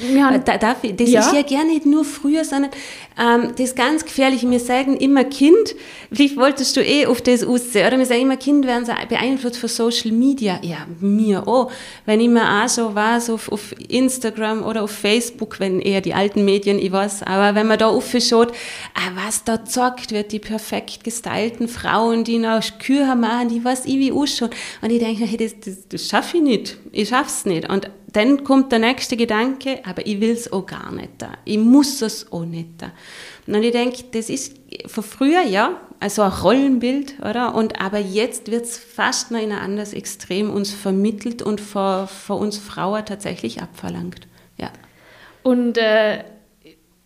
ja, 0.00 0.34
äh, 0.34 0.58
darf 0.58 0.82
ich, 0.82 0.96
das 0.96 1.10
ja. 1.10 1.20
ist 1.20 1.32
ja 1.32 1.42
gerne 1.42 1.72
nicht 1.72 1.86
nur 1.86 2.04
früher, 2.04 2.44
sondern 2.44 2.70
ähm, 3.18 3.52
das 3.56 3.74
ganz 3.74 4.04
Gefährliche. 4.04 4.48
Wir 4.48 4.60
sagen 4.60 4.96
immer 4.96 5.24
Kind, 5.24 5.74
vielleicht 6.12 6.36
wolltest 6.36 6.76
du 6.76 6.84
eh 6.84 7.06
auf 7.06 7.20
das 7.20 7.44
aussehen, 7.44 7.86
oder 7.86 7.98
wir 7.98 8.06
sagen 8.06 8.22
immer 8.22 8.36
Kind 8.36 8.66
werden 8.66 8.84
so 8.84 8.92
beeinflusst 9.08 9.58
von 9.58 9.68
Social 9.68 10.12
Media. 10.12 10.60
Ja, 10.62 10.86
mir 11.00 11.46
auch. 11.48 11.70
Wenn 12.06 12.20
ich 12.20 12.28
mir 12.28 12.44
auch 12.44 12.68
so 12.68 12.94
was 12.94 13.28
auf, 13.28 13.50
auf 13.50 13.74
Instagram 13.88 14.64
oder 14.64 14.84
auf 14.84 14.90
Facebook, 14.90 15.58
wenn 15.60 15.80
eher 15.80 16.00
die 16.00 16.14
alten 16.14 16.44
Medien, 16.44 16.78
ich 16.78 16.92
weiß, 16.92 17.24
aber 17.24 17.54
wenn 17.54 17.66
man 17.66 17.78
da 17.78 17.88
aufschaut, 17.88 18.52
ah, 18.94 19.10
was 19.26 19.44
da 19.44 19.64
zockt 19.64 20.12
wird, 20.12 20.32
die 20.32 20.38
perfekt 20.38 21.04
gestylten 21.04 21.68
Frauen, 21.68 22.24
die 22.24 22.38
noch 22.38 22.62
Kühe 22.78 23.16
machen, 23.16 23.48
die 23.48 23.64
was 23.64 23.84
ich 23.84 23.98
wie 23.98 24.12
ausschauen. 24.12 24.50
Und 24.80 24.90
ich 24.90 25.00
denke, 25.00 25.24
hey, 25.24 25.36
das, 25.36 25.54
das, 25.58 25.88
das 25.88 26.08
schaffe 26.08 26.36
ich 26.36 26.42
nicht. 26.42 26.76
Ich 26.92 27.08
schaff's 27.08 27.44
nicht. 27.44 27.68
Und 27.68 27.90
dann 28.12 28.42
kommt 28.42 28.72
der 28.72 28.78
nächste 28.78 29.16
Gedanke, 29.16 29.80
aber 29.84 30.06
ich 30.06 30.20
will 30.20 30.30
es 30.30 30.50
auch 30.50 30.64
gar 30.64 30.90
nicht. 30.92 31.10
Ich 31.44 31.58
muss 31.58 32.00
es 32.00 32.32
auch 32.32 32.44
nicht. 32.44 32.82
Und 33.46 33.62
ich 33.62 33.72
denke, 33.72 34.04
das 34.12 34.30
ist 34.30 34.56
von 34.86 35.04
früher, 35.04 35.42
ja, 35.42 35.80
also 36.00 36.22
ein 36.22 36.32
Rollenbild, 36.32 37.20
oder? 37.20 37.54
Und 37.54 37.80
aber 37.80 37.98
jetzt 37.98 38.50
wird 38.50 38.64
es 38.64 38.78
fast 38.78 39.30
noch 39.30 39.40
in 39.40 39.52
ein 39.52 39.58
anderes 39.58 39.92
Extrem 39.92 40.50
uns 40.50 40.72
vermittelt 40.72 41.42
und 41.42 41.60
von, 41.60 42.08
von 42.08 42.38
uns 42.38 42.56
Frauen 42.56 43.04
tatsächlich 43.04 43.60
abverlangt. 43.60 44.26
Ja. 44.56 44.70
Und 45.42 45.76
äh, 45.76 46.24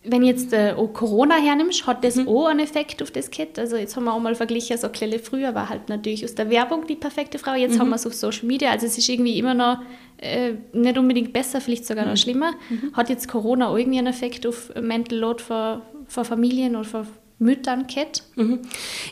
wenn 0.05 0.23
jetzt 0.23 0.51
äh, 0.53 0.73
auch 0.75 0.91
Corona 0.91 1.35
hernimmst, 1.35 1.87
hat 1.87 2.03
das 2.03 2.15
mhm. 2.15 2.27
auch 2.27 2.47
einen 2.47 2.59
Effekt 2.59 3.01
auf 3.01 3.11
das 3.11 3.31
Kind? 3.31 3.57
Also 3.57 3.77
jetzt 3.77 3.95
haben 3.95 4.03
wir 4.03 4.13
auch 4.13 4.19
mal 4.19 4.35
verglichen, 4.35 4.77
so 4.77 4.89
Klelle 4.89 5.19
früher 5.19 5.55
war 5.55 5.69
halt 5.69 5.89
natürlich 5.89 6.25
aus 6.25 6.35
der 6.35 6.49
Werbung 6.49 6.87
die 6.87 6.95
perfekte 6.95 7.39
Frau, 7.39 7.53
jetzt 7.53 7.75
mhm. 7.75 7.81
haben 7.81 7.89
wir 7.89 7.95
es 7.95 8.05
auf 8.05 8.13
Social 8.13 8.45
Media, 8.45 8.71
also 8.71 8.85
es 8.85 8.97
ist 8.97 9.07
irgendwie 9.07 9.37
immer 9.37 9.53
noch 9.53 9.79
äh, 10.17 10.53
nicht 10.73 10.97
unbedingt 10.97 11.33
besser, 11.33 11.61
vielleicht 11.61 11.85
sogar 11.85 12.05
noch 12.05 12.13
mhm. 12.13 12.17
schlimmer. 12.17 12.51
Mhm. 12.69 12.93
Hat 12.93 13.09
jetzt 13.09 13.27
Corona 13.27 13.69
auch 13.69 13.77
irgendwie 13.77 13.99
einen 13.99 14.07
Effekt 14.07 14.45
auf 14.45 14.73
Mental 14.79 15.17
Load 15.17 15.43
für 15.43 15.81
Familien 16.07 16.75
oder 16.75 16.85
für 16.85 17.07
Müttern 17.39 17.87
gehabt? 17.87 18.23
Mhm. 18.35 18.59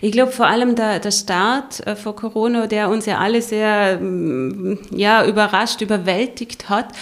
Ich 0.01 0.11
glaube 0.11 0.31
vor 0.31 0.47
allem 0.47 0.75
der, 0.75 0.99
der 0.99 1.11
Start 1.11 1.85
äh, 1.85 1.95
vor 1.95 2.15
Corona, 2.15 2.67
der 2.67 2.89
uns 2.89 3.05
ja 3.05 3.17
alle 3.17 3.41
sehr 3.41 3.99
mm, 3.99 4.79
ja, 4.95 5.25
überrascht, 5.25 5.81
überwältigt 5.81 6.69
hat, 6.69 6.93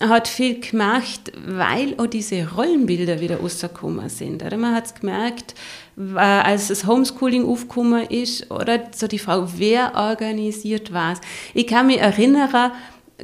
hat 0.00 0.26
viel 0.26 0.60
gemacht, 0.60 1.32
weil 1.46 1.94
auch 1.98 2.06
diese 2.06 2.50
Rollenbilder 2.52 3.20
wieder 3.20 3.36
rausgekommen 3.36 4.08
sind. 4.08 4.42
Oder 4.42 4.56
man 4.56 4.74
hat 4.74 4.86
es 4.86 4.94
gemerkt, 4.94 5.54
als 6.16 6.68
das 6.68 6.84
Homeschooling 6.86 7.46
aufgekommen 7.46 8.06
ist, 8.08 8.50
oder 8.50 8.88
so 8.92 9.06
die 9.06 9.20
Frage, 9.20 9.48
wer 9.56 9.94
organisiert 9.94 10.92
was. 10.92 11.20
Ich 11.54 11.68
kann 11.68 11.86
mich 11.86 11.98
erinnern, 11.98 12.72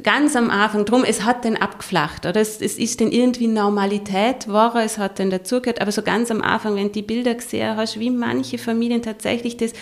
ganz 0.03 0.37
am 0.37 0.49
Anfang 0.49 0.85
drum, 0.85 1.03
es 1.03 1.25
hat 1.25 1.43
dann 1.43 1.57
abgeflacht, 1.57 2.25
oder? 2.25 2.39
Es, 2.39 2.61
es 2.61 2.77
ist 2.77 3.01
dann 3.01 3.11
irgendwie 3.11 3.47
Normalität 3.47 4.45
geworden, 4.45 4.77
es 4.77 4.97
hat 4.97 5.19
dann 5.19 5.29
dazugehört, 5.29 5.81
aber 5.81 5.91
so 5.91 6.01
ganz 6.01 6.31
am 6.31 6.41
Anfang, 6.41 6.75
wenn 6.75 6.87
du 6.87 6.93
die 6.93 7.01
Bilder 7.01 7.35
gesehen 7.35 7.75
hast, 7.75 7.99
wie 7.99 8.09
manche 8.09 8.57
Familien 8.57 9.01
tatsächlich 9.01 9.57
das 9.57 9.73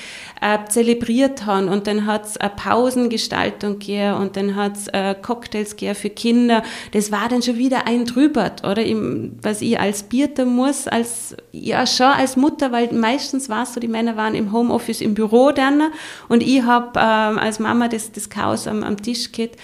äh, 0.41 0.57
zelebriert 0.67 1.45
haben 1.45 1.69
und 1.69 1.85
dann 1.85 2.07
hat 2.07 2.25
es 2.25 2.37
eine 2.37 2.49
Pausengestaltung 2.49 3.73
gegeben 3.73 4.15
und 4.15 4.35
dann 4.35 4.55
hat 4.55 4.77
es 4.77 4.87
äh, 4.87 5.13
Cocktails 5.13 5.71
gegeben 5.75 5.95
für 5.95 6.09
Kinder, 6.09 6.63
das 6.91 7.11
war 7.11 7.29
dann 7.29 7.43
schon 7.43 7.57
wieder 7.57 7.85
ein 7.85 8.05
drüber, 8.05 8.51
oder? 8.63 8.83
Im, 8.83 9.37
was 9.43 9.61
ich 9.61 9.79
als 9.79 10.03
Bierter 10.03 10.45
muss, 10.45 10.87
als, 10.87 11.37
ja 11.51 11.85
schon 11.85 12.07
als 12.07 12.35
Mutter, 12.35 12.71
weil 12.71 12.91
meistens 12.93 13.47
war 13.47 13.61
es 13.63 13.75
so, 13.75 13.79
die 13.79 13.87
Männer 13.87 14.17
waren 14.17 14.33
im 14.33 14.51
Homeoffice 14.51 15.01
im 15.01 15.13
Büro 15.13 15.51
dann 15.51 15.91
und 16.29 16.41
ich 16.41 16.63
habe 16.63 16.99
ähm, 16.99 17.37
als 17.37 17.59
Mama 17.59 17.87
das, 17.87 18.11
das 18.11 18.27
Chaos 18.27 18.65
am, 18.65 18.83
am 18.83 18.99
Tisch 18.99 19.31
gehabt 19.31 19.55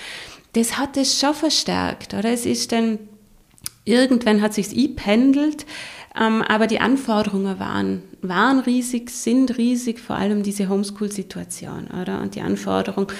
das 0.55 0.77
hat 0.77 0.97
es 0.97 1.19
schon 1.19 1.33
verstärkt, 1.33 2.13
oder? 2.13 2.31
Es 2.31 2.45
ist 2.45 2.71
dann, 2.71 2.99
irgendwann 3.83 4.41
hat 4.41 4.53
sich's 4.53 4.73
pendelt, 4.95 5.65
ähm, 6.19 6.41
aber 6.43 6.67
die 6.67 6.79
Anforderungen 6.79 7.59
waren, 7.59 8.01
waren 8.21 8.59
riesig, 8.59 9.09
sind 9.09 9.57
riesig, 9.57 9.99
vor 9.99 10.15
allem 10.15 10.43
diese 10.43 10.69
Homeschool-Situation, 10.69 11.87
oder? 12.01 12.21
Und 12.21 12.35
die 12.35 12.41
Anforderung, 12.41 13.11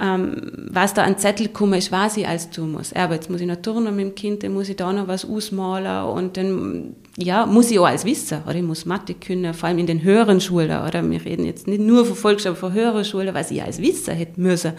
ähm, 0.00 0.68
was 0.70 0.92
da 0.94 1.04
an 1.04 1.18
Zettel 1.18 1.48
kommen 1.48 1.74
ist, 1.74 1.92
was 1.92 2.16
ich 2.16 2.26
als 2.26 2.50
tun 2.50 2.72
muss. 2.72 2.92
Aber 2.92 3.14
jetzt 3.14 3.30
muss 3.30 3.40
ich 3.40 3.46
noch 3.46 3.62
turnen 3.62 3.94
mit 3.94 4.06
dem 4.06 4.14
Kind, 4.16 4.42
dann 4.42 4.54
muss 4.54 4.68
ich 4.68 4.74
da 4.74 4.92
noch 4.92 5.06
was 5.06 5.24
ausmalen 5.24 6.06
und 6.06 6.36
dann, 6.36 6.96
ja, 7.16 7.46
muss 7.46 7.70
ich 7.70 7.78
auch 7.78 7.86
als 7.86 8.04
wissen, 8.04 8.42
oder? 8.44 8.56
Ich 8.56 8.62
muss 8.62 8.86
Mathe 8.86 9.14
können, 9.14 9.54
vor 9.54 9.68
allem 9.68 9.78
in 9.78 9.86
den 9.86 10.02
höheren 10.02 10.40
Schulen, 10.40 10.82
oder? 10.82 11.08
Wir 11.08 11.24
reden 11.24 11.44
jetzt 11.44 11.68
nicht 11.68 11.80
nur 11.80 12.04
von 12.04 12.16
Volksschule, 12.16 12.56
von 12.56 12.72
höheren 12.72 13.04
Schulen, 13.04 13.34
was 13.34 13.52
ich 13.52 13.62
als 13.62 13.80
wissen 13.80 14.14
hätte 14.14 14.40
müssen 14.40 14.72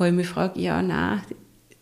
wo 0.00 0.04
ich 0.04 0.12
mich 0.12 0.26
frage, 0.26 0.58
ja, 0.58 0.80
na, 0.82 1.22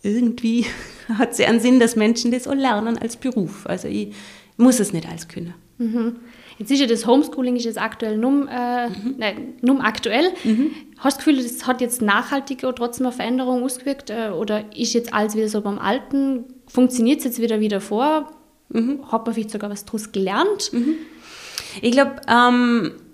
irgendwie 0.02 0.66
hat 1.08 1.30
es 1.30 1.38
ja 1.38 1.46
einen 1.46 1.60
Sinn, 1.60 1.80
dass 1.80 1.96
Menschen 1.96 2.32
das 2.32 2.48
auch 2.48 2.54
lernen 2.54 2.98
als 2.98 3.16
Beruf. 3.16 3.64
Also 3.66 3.88
ich 3.88 4.14
muss 4.56 4.80
es 4.80 4.92
nicht 4.92 5.08
als 5.08 5.28
können. 5.28 5.54
Mhm. 5.78 6.16
Jetzt 6.58 6.72
ist 6.72 6.80
ja 6.80 6.86
das 6.86 7.06
Homeschooling 7.06 7.54
ist 7.54 7.64
jetzt 7.64 7.80
aktuell 7.80 8.18
num, 8.18 8.48
äh, 8.48 8.88
mhm. 8.88 9.14
nein, 9.16 9.54
num 9.62 9.80
aktuell. 9.80 10.32
Mhm. 10.42 10.72
Hast 10.98 11.18
du 11.18 11.18
das 11.18 11.24
Gefühl, 11.24 11.42
das 11.42 11.66
hat 11.68 11.80
jetzt 11.80 12.02
nachhaltig 12.02 12.64
oder 12.64 12.74
trotzdem 12.74 13.06
eine 13.06 13.14
Veränderung 13.14 13.62
ausgewirkt? 13.62 14.10
Äh, 14.10 14.30
oder 14.30 14.64
ist 14.76 14.94
jetzt 14.94 15.14
alles 15.14 15.36
wieder 15.36 15.48
so 15.48 15.60
beim 15.60 15.78
Alten? 15.78 16.44
Funktioniert 16.66 17.20
es 17.20 17.24
jetzt 17.24 17.40
wieder 17.40 17.60
wieder 17.60 17.80
vor? 17.80 18.32
Mhm. 18.70 19.00
Hat 19.12 19.24
man 19.24 19.34
vielleicht 19.34 19.52
sogar 19.52 19.70
was 19.70 19.84
daraus 19.84 20.10
gelernt? 20.10 20.72
Mhm. 20.72 20.96
Ich 21.80 21.92
glaube, 21.92 22.16
ähm, 22.28 22.90
äh, 22.90 23.07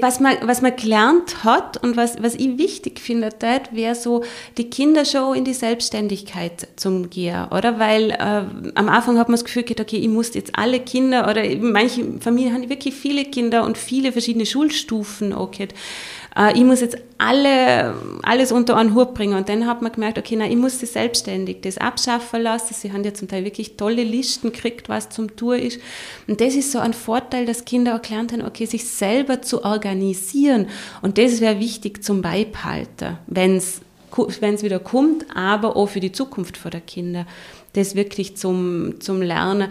was 0.00 0.18
man, 0.18 0.36
was 0.42 0.60
man 0.60 0.74
gelernt 0.74 1.44
hat 1.44 1.82
und 1.82 1.96
was, 1.96 2.20
was 2.20 2.34
ich 2.34 2.58
wichtig 2.58 2.98
finde, 2.98 3.30
wäre 3.70 3.94
so 3.94 4.24
die 4.56 4.68
Kinder 4.70 5.04
schon 5.04 5.36
in 5.36 5.44
die 5.44 5.54
Selbstständigkeit 5.54 6.66
zum 6.74 7.10
Gehen, 7.10 7.46
oder? 7.52 7.78
Weil 7.78 8.10
äh, 8.10 8.42
am 8.74 8.88
Anfang 8.88 9.18
hat 9.18 9.28
man 9.28 9.34
das 9.34 9.44
Gefühl 9.44 9.62
gehabt, 9.62 9.80
okay, 9.80 9.98
ich 9.98 10.08
muss 10.08 10.34
jetzt 10.34 10.58
alle 10.58 10.80
Kinder, 10.80 11.30
oder 11.30 11.44
manche 11.60 12.04
Familien 12.20 12.54
haben 12.54 12.68
wirklich 12.68 12.94
viele 12.94 13.24
Kinder 13.24 13.64
und 13.64 13.78
viele 13.78 14.10
verschiedene 14.10 14.46
Schulstufen 14.46 15.32
auch 15.32 15.52
gehabt 15.52 15.74
äh, 16.38 16.56
ich 16.56 16.64
muss 16.64 16.80
jetzt 16.80 16.96
alle, 17.18 17.94
alles 18.22 18.52
unter 18.52 18.76
einen 18.76 18.94
Hut 18.94 19.12
bringen. 19.12 19.36
Und 19.36 19.48
dann 19.48 19.66
hat 19.66 19.82
man 19.82 19.92
gemerkt, 19.92 20.18
okay, 20.18 20.36
nein, 20.36 20.52
ich 20.52 20.56
muss 20.56 20.78
das 20.78 20.92
selbstständig 20.92 21.58
das 21.62 21.78
abschaffen 21.78 22.42
lassen. 22.42 22.74
Sie 22.74 22.92
haben 22.92 23.04
ja 23.04 23.12
zum 23.12 23.28
Teil 23.28 23.44
wirklich 23.44 23.76
tolle 23.76 24.04
Listen 24.04 24.52
gekriegt, 24.52 24.88
was 24.88 25.10
zum 25.10 25.34
Tour 25.36 25.56
ist. 25.56 25.80
Und 26.28 26.40
das 26.40 26.54
ist 26.54 26.70
so 26.72 26.78
ein 26.78 26.94
Vorteil, 26.94 27.44
dass 27.44 27.64
Kinder 27.64 27.96
auch 27.96 28.02
gelernt 28.02 28.32
haben, 28.32 28.44
okay, 28.44 28.66
sich 28.66 28.88
selber 28.88 29.42
zu 29.42 29.64
organisieren. 29.64 30.68
Und 31.02 31.18
das 31.18 31.40
wäre 31.40 31.58
wichtig 31.58 32.04
zum 32.04 32.22
Beibehalten, 32.22 33.18
wenn 33.26 33.56
es 33.56 33.80
wenn 34.40 34.54
es 34.54 34.62
wieder 34.62 34.78
kommt, 34.78 35.26
aber 35.36 35.76
auch 35.76 35.86
für 35.86 36.00
die 36.00 36.12
Zukunft 36.12 36.58
der 36.72 36.80
Kinder, 36.80 37.26
das 37.74 37.94
wirklich 37.94 38.36
zum, 38.36 39.00
zum 39.00 39.22
Lernen 39.22 39.68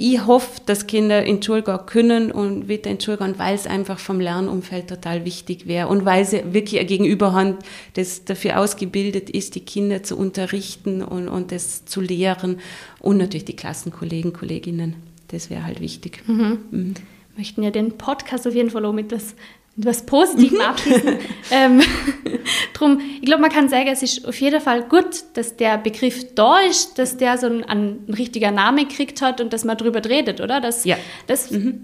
ich 0.00 0.26
hoffe, 0.26 0.62
dass 0.64 0.86
Kinder 0.86 1.24
in 1.24 1.40
die 1.40 1.46
Schule 1.46 1.62
gehen 1.62 1.86
können 1.86 2.32
und 2.32 2.68
wieder 2.68 2.90
in 2.90 2.98
die 2.98 3.04
Schule 3.04 3.18
gehen, 3.18 3.34
weil 3.36 3.54
es 3.54 3.66
einfach 3.66 3.98
vom 3.98 4.18
Lernumfeld 4.18 4.88
total 4.88 5.26
wichtig 5.26 5.66
wäre 5.66 5.88
und 5.88 6.06
weil 6.06 6.24
sie 6.24 6.42
wirklich 6.54 6.80
ein 6.80 6.86
Gegenüber 6.86 7.34
haben, 7.34 7.56
das 7.94 8.24
dafür 8.24 8.58
ausgebildet 8.58 9.28
ist, 9.28 9.54
die 9.56 9.60
Kinder 9.60 10.02
zu 10.02 10.16
unterrichten 10.16 11.02
und, 11.02 11.28
und 11.28 11.52
das 11.52 11.84
zu 11.84 12.00
lehren 12.00 12.60
und 12.98 13.18
natürlich 13.18 13.44
die 13.44 13.56
Klassenkollegen, 13.56 14.32
Kolleginnen. 14.32 14.96
Das 15.28 15.50
wäre 15.50 15.64
halt 15.64 15.80
wichtig. 15.80 16.22
Mhm. 16.26 16.58
Mhm. 16.70 16.94
Wir 16.94 17.38
möchten 17.38 17.62
ja 17.62 17.70
den 17.70 17.98
Podcast 17.98 18.46
auf 18.48 18.54
jeden 18.54 18.70
Fall 18.70 18.84
auch 18.86 18.92
mit 18.92 19.12
was 19.12 19.34
was 19.76 20.04
Positivem 20.04 20.60
abschließen. 20.60 21.18
ähm, 21.50 21.80
drum, 22.74 23.00
ich 23.20 23.26
glaube, 23.26 23.42
man 23.42 23.50
kann 23.50 23.68
sagen, 23.68 23.88
es 23.88 24.02
ist 24.02 24.26
auf 24.26 24.40
jeden 24.40 24.60
Fall 24.60 24.82
gut, 24.82 25.24
dass 25.34 25.56
der 25.56 25.78
Begriff 25.78 26.34
da 26.34 26.60
ist, 26.60 26.98
dass 26.98 27.16
der 27.16 27.38
so 27.38 27.46
einen, 27.46 27.64
einen 27.64 28.06
richtigen 28.16 28.54
Namen 28.54 28.88
gekriegt 28.88 29.22
hat 29.22 29.40
und 29.40 29.52
dass 29.52 29.64
man 29.64 29.76
darüber 29.76 30.04
redet, 30.04 30.40
oder? 30.40 30.60
Dass 30.60 30.84
ja. 30.84 30.96
das, 31.26 31.50
mhm. 31.50 31.82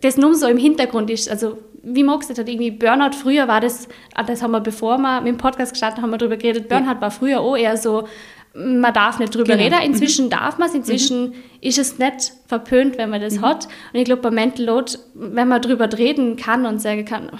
das 0.00 0.16
nun 0.16 0.34
so 0.34 0.46
im 0.46 0.58
Hintergrund 0.58 1.10
ist. 1.10 1.30
Also, 1.30 1.58
wie 1.82 2.02
man 2.02 2.18
gesagt 2.18 2.38
hat, 2.38 2.48
irgendwie 2.48 2.72
Burnout 2.72 3.12
früher 3.12 3.46
war 3.46 3.60
das, 3.60 3.86
ah, 4.14 4.24
das 4.24 4.42
haben 4.42 4.50
wir, 4.50 4.60
bevor 4.60 4.98
wir 4.98 5.20
mit 5.20 5.28
dem 5.28 5.38
Podcast 5.38 5.72
gestartet 5.72 6.02
haben, 6.02 6.10
wir 6.10 6.18
darüber 6.18 6.36
geredet, 6.36 6.68
Burnout 6.68 6.94
ja. 6.94 7.00
war 7.00 7.10
früher 7.12 7.40
auch 7.40 7.56
eher 7.56 7.76
so, 7.76 8.08
man 8.56 8.94
darf 8.94 9.18
nicht 9.18 9.34
drüber 9.34 9.56
genau. 9.56 9.76
reden. 9.76 9.82
Inzwischen 9.82 10.26
mhm. 10.26 10.30
darf 10.30 10.58
man 10.58 10.68
es, 10.68 10.74
inzwischen 10.74 11.28
mhm. 11.28 11.34
ist 11.60 11.78
es 11.78 11.98
nicht 11.98 12.32
verpönt, 12.46 12.98
wenn 12.98 13.10
man 13.10 13.20
das 13.20 13.36
mhm. 13.36 13.42
hat. 13.42 13.68
Und 13.92 13.98
ich 13.98 14.04
glaube, 14.04 14.22
bei 14.22 14.30
Mental 14.30 14.64
Load, 14.64 14.92
wenn 15.14 15.48
man 15.48 15.60
drüber 15.60 15.88
reden 15.96 16.36
kann 16.36 16.66
und 16.66 16.80
sagen 16.80 17.04
kann, 17.04 17.30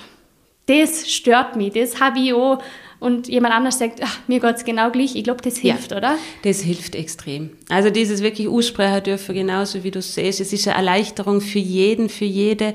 das 0.67 1.11
stört 1.11 1.57
mich, 1.57 1.73
das 1.75 2.01
habe 2.01 2.19
ich 2.19 2.33
auch 2.33 2.59
und 2.99 3.29
jemand 3.29 3.55
anders 3.55 3.79
sagt, 3.79 4.01
ach, 4.03 4.21
mir 4.27 4.41
geht 4.41 4.57
es 4.57 4.65
genau 4.65 4.91
gleich. 4.91 5.15
Ich 5.15 5.25
glaube, 5.25 5.43
das 5.43 5.59
hilft, 5.59 5.91
ja, 5.91 5.99
oder? 5.99 6.17
Das 6.43 6.63
hilft 6.63 6.95
extrem. 6.95 7.51
Also 7.69 7.91
dieses 7.91 8.23
wirklich 8.23 8.49
aussprechen 8.49 9.03
dürfen, 9.05 9.35
genauso 9.35 9.85
wie 9.85 9.91
du 9.91 10.01
siehst, 10.01 10.41
es 10.41 10.53
ist 10.53 10.67
eine 10.67 10.79
Erleichterung 10.79 11.41
für 11.41 11.59
jeden, 11.59 12.09
für 12.09 12.25
jede 12.25 12.75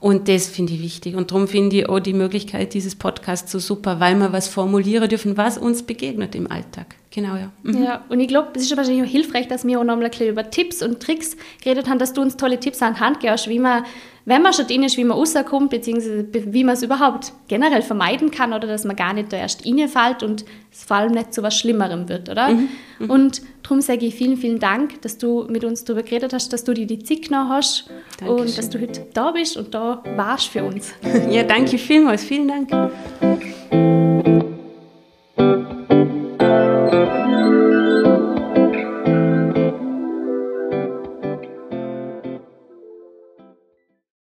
und 0.00 0.28
das 0.28 0.48
finde 0.48 0.74
ich 0.74 0.82
wichtig. 0.82 1.14
Und 1.14 1.30
darum 1.30 1.46
finde 1.46 1.76
ich 1.76 1.88
auch 1.88 2.00
die 2.00 2.14
Möglichkeit 2.14 2.74
dieses 2.74 2.96
Podcasts 2.96 3.50
so 3.52 3.60
super, 3.60 4.00
weil 4.00 4.16
wir 4.16 4.32
was 4.32 4.48
formulieren 4.48 5.08
dürfen, 5.08 5.36
was 5.36 5.56
uns 5.56 5.84
begegnet 5.84 6.34
im 6.34 6.50
Alltag. 6.50 6.96
Genau, 7.12 7.34
ja. 7.34 7.50
Mhm. 7.62 7.82
Ja, 7.82 8.04
und 8.08 8.20
ich 8.20 8.28
glaube, 8.28 8.50
es 8.54 8.62
ist 8.62 8.76
wahrscheinlich 8.76 9.02
auch 9.02 9.10
hilfreich, 9.10 9.48
dass 9.48 9.66
wir 9.66 9.80
auch 9.80 9.84
nochmal 9.84 10.04
ein 10.04 10.10
bisschen 10.10 10.28
über 10.28 10.48
Tipps 10.48 10.80
und 10.82 11.00
Tricks 11.00 11.36
geredet 11.62 11.88
haben, 11.88 11.98
dass 11.98 12.12
du 12.12 12.22
uns 12.22 12.36
tolle 12.36 12.60
Tipps 12.60 12.80
an 12.82 12.94
die 12.94 13.00
Hand 13.00 13.20
gibst, 13.20 13.48
wie 13.48 13.58
man 13.58 13.84
wenn 14.26 14.42
man 14.42 14.52
schon 14.52 14.66
drin 14.66 14.82
ist, 14.82 14.96
wie 14.96 15.04
man 15.04 15.16
rauskommt, 15.16 15.70
beziehungsweise 15.70 16.26
wie 16.32 16.62
man 16.62 16.74
es 16.74 16.82
überhaupt 16.82 17.32
generell 17.48 17.82
vermeiden 17.82 18.30
kann 18.30 18.52
oder 18.52 18.68
dass 18.68 18.84
man 18.84 18.94
gar 18.94 19.12
nicht 19.12 19.32
da 19.32 19.36
erst 19.36 19.66
reinfällt 19.66 20.22
und 20.22 20.44
es 20.70 20.84
vor 20.84 20.98
allem 20.98 21.12
nicht 21.12 21.34
zu 21.34 21.42
was 21.42 21.56
Schlimmerem 21.56 22.08
wird, 22.08 22.28
oder? 22.28 22.50
Mhm. 22.50 22.68
Mhm. 22.98 23.10
Und 23.10 23.42
darum 23.62 23.80
sage 23.80 24.06
ich 24.06 24.14
vielen, 24.14 24.36
vielen 24.36 24.58
Dank, 24.58 25.02
dass 25.02 25.18
du 25.18 25.46
mit 25.48 25.64
uns 25.64 25.84
darüber 25.84 26.02
geredet 26.02 26.32
hast, 26.32 26.52
dass 26.52 26.64
du 26.64 26.74
dir 26.74 26.86
die 26.86 27.00
Zeit 27.00 27.22
genommen 27.22 27.48
hast 27.48 27.90
Dankeschön. 28.18 28.46
und 28.46 28.58
dass 28.58 28.70
du 28.70 28.80
heute 28.80 29.06
da 29.12 29.32
bist 29.32 29.56
und 29.56 29.74
da 29.74 30.02
warst 30.16 30.48
für 30.48 30.64
uns. 30.64 30.92
Ja, 31.30 31.42
danke 31.42 31.78
vielmals. 31.78 32.24
Vielen 32.24 32.48
Dank. 32.48 32.70
Thank 36.90 37.14
you. 37.14 37.19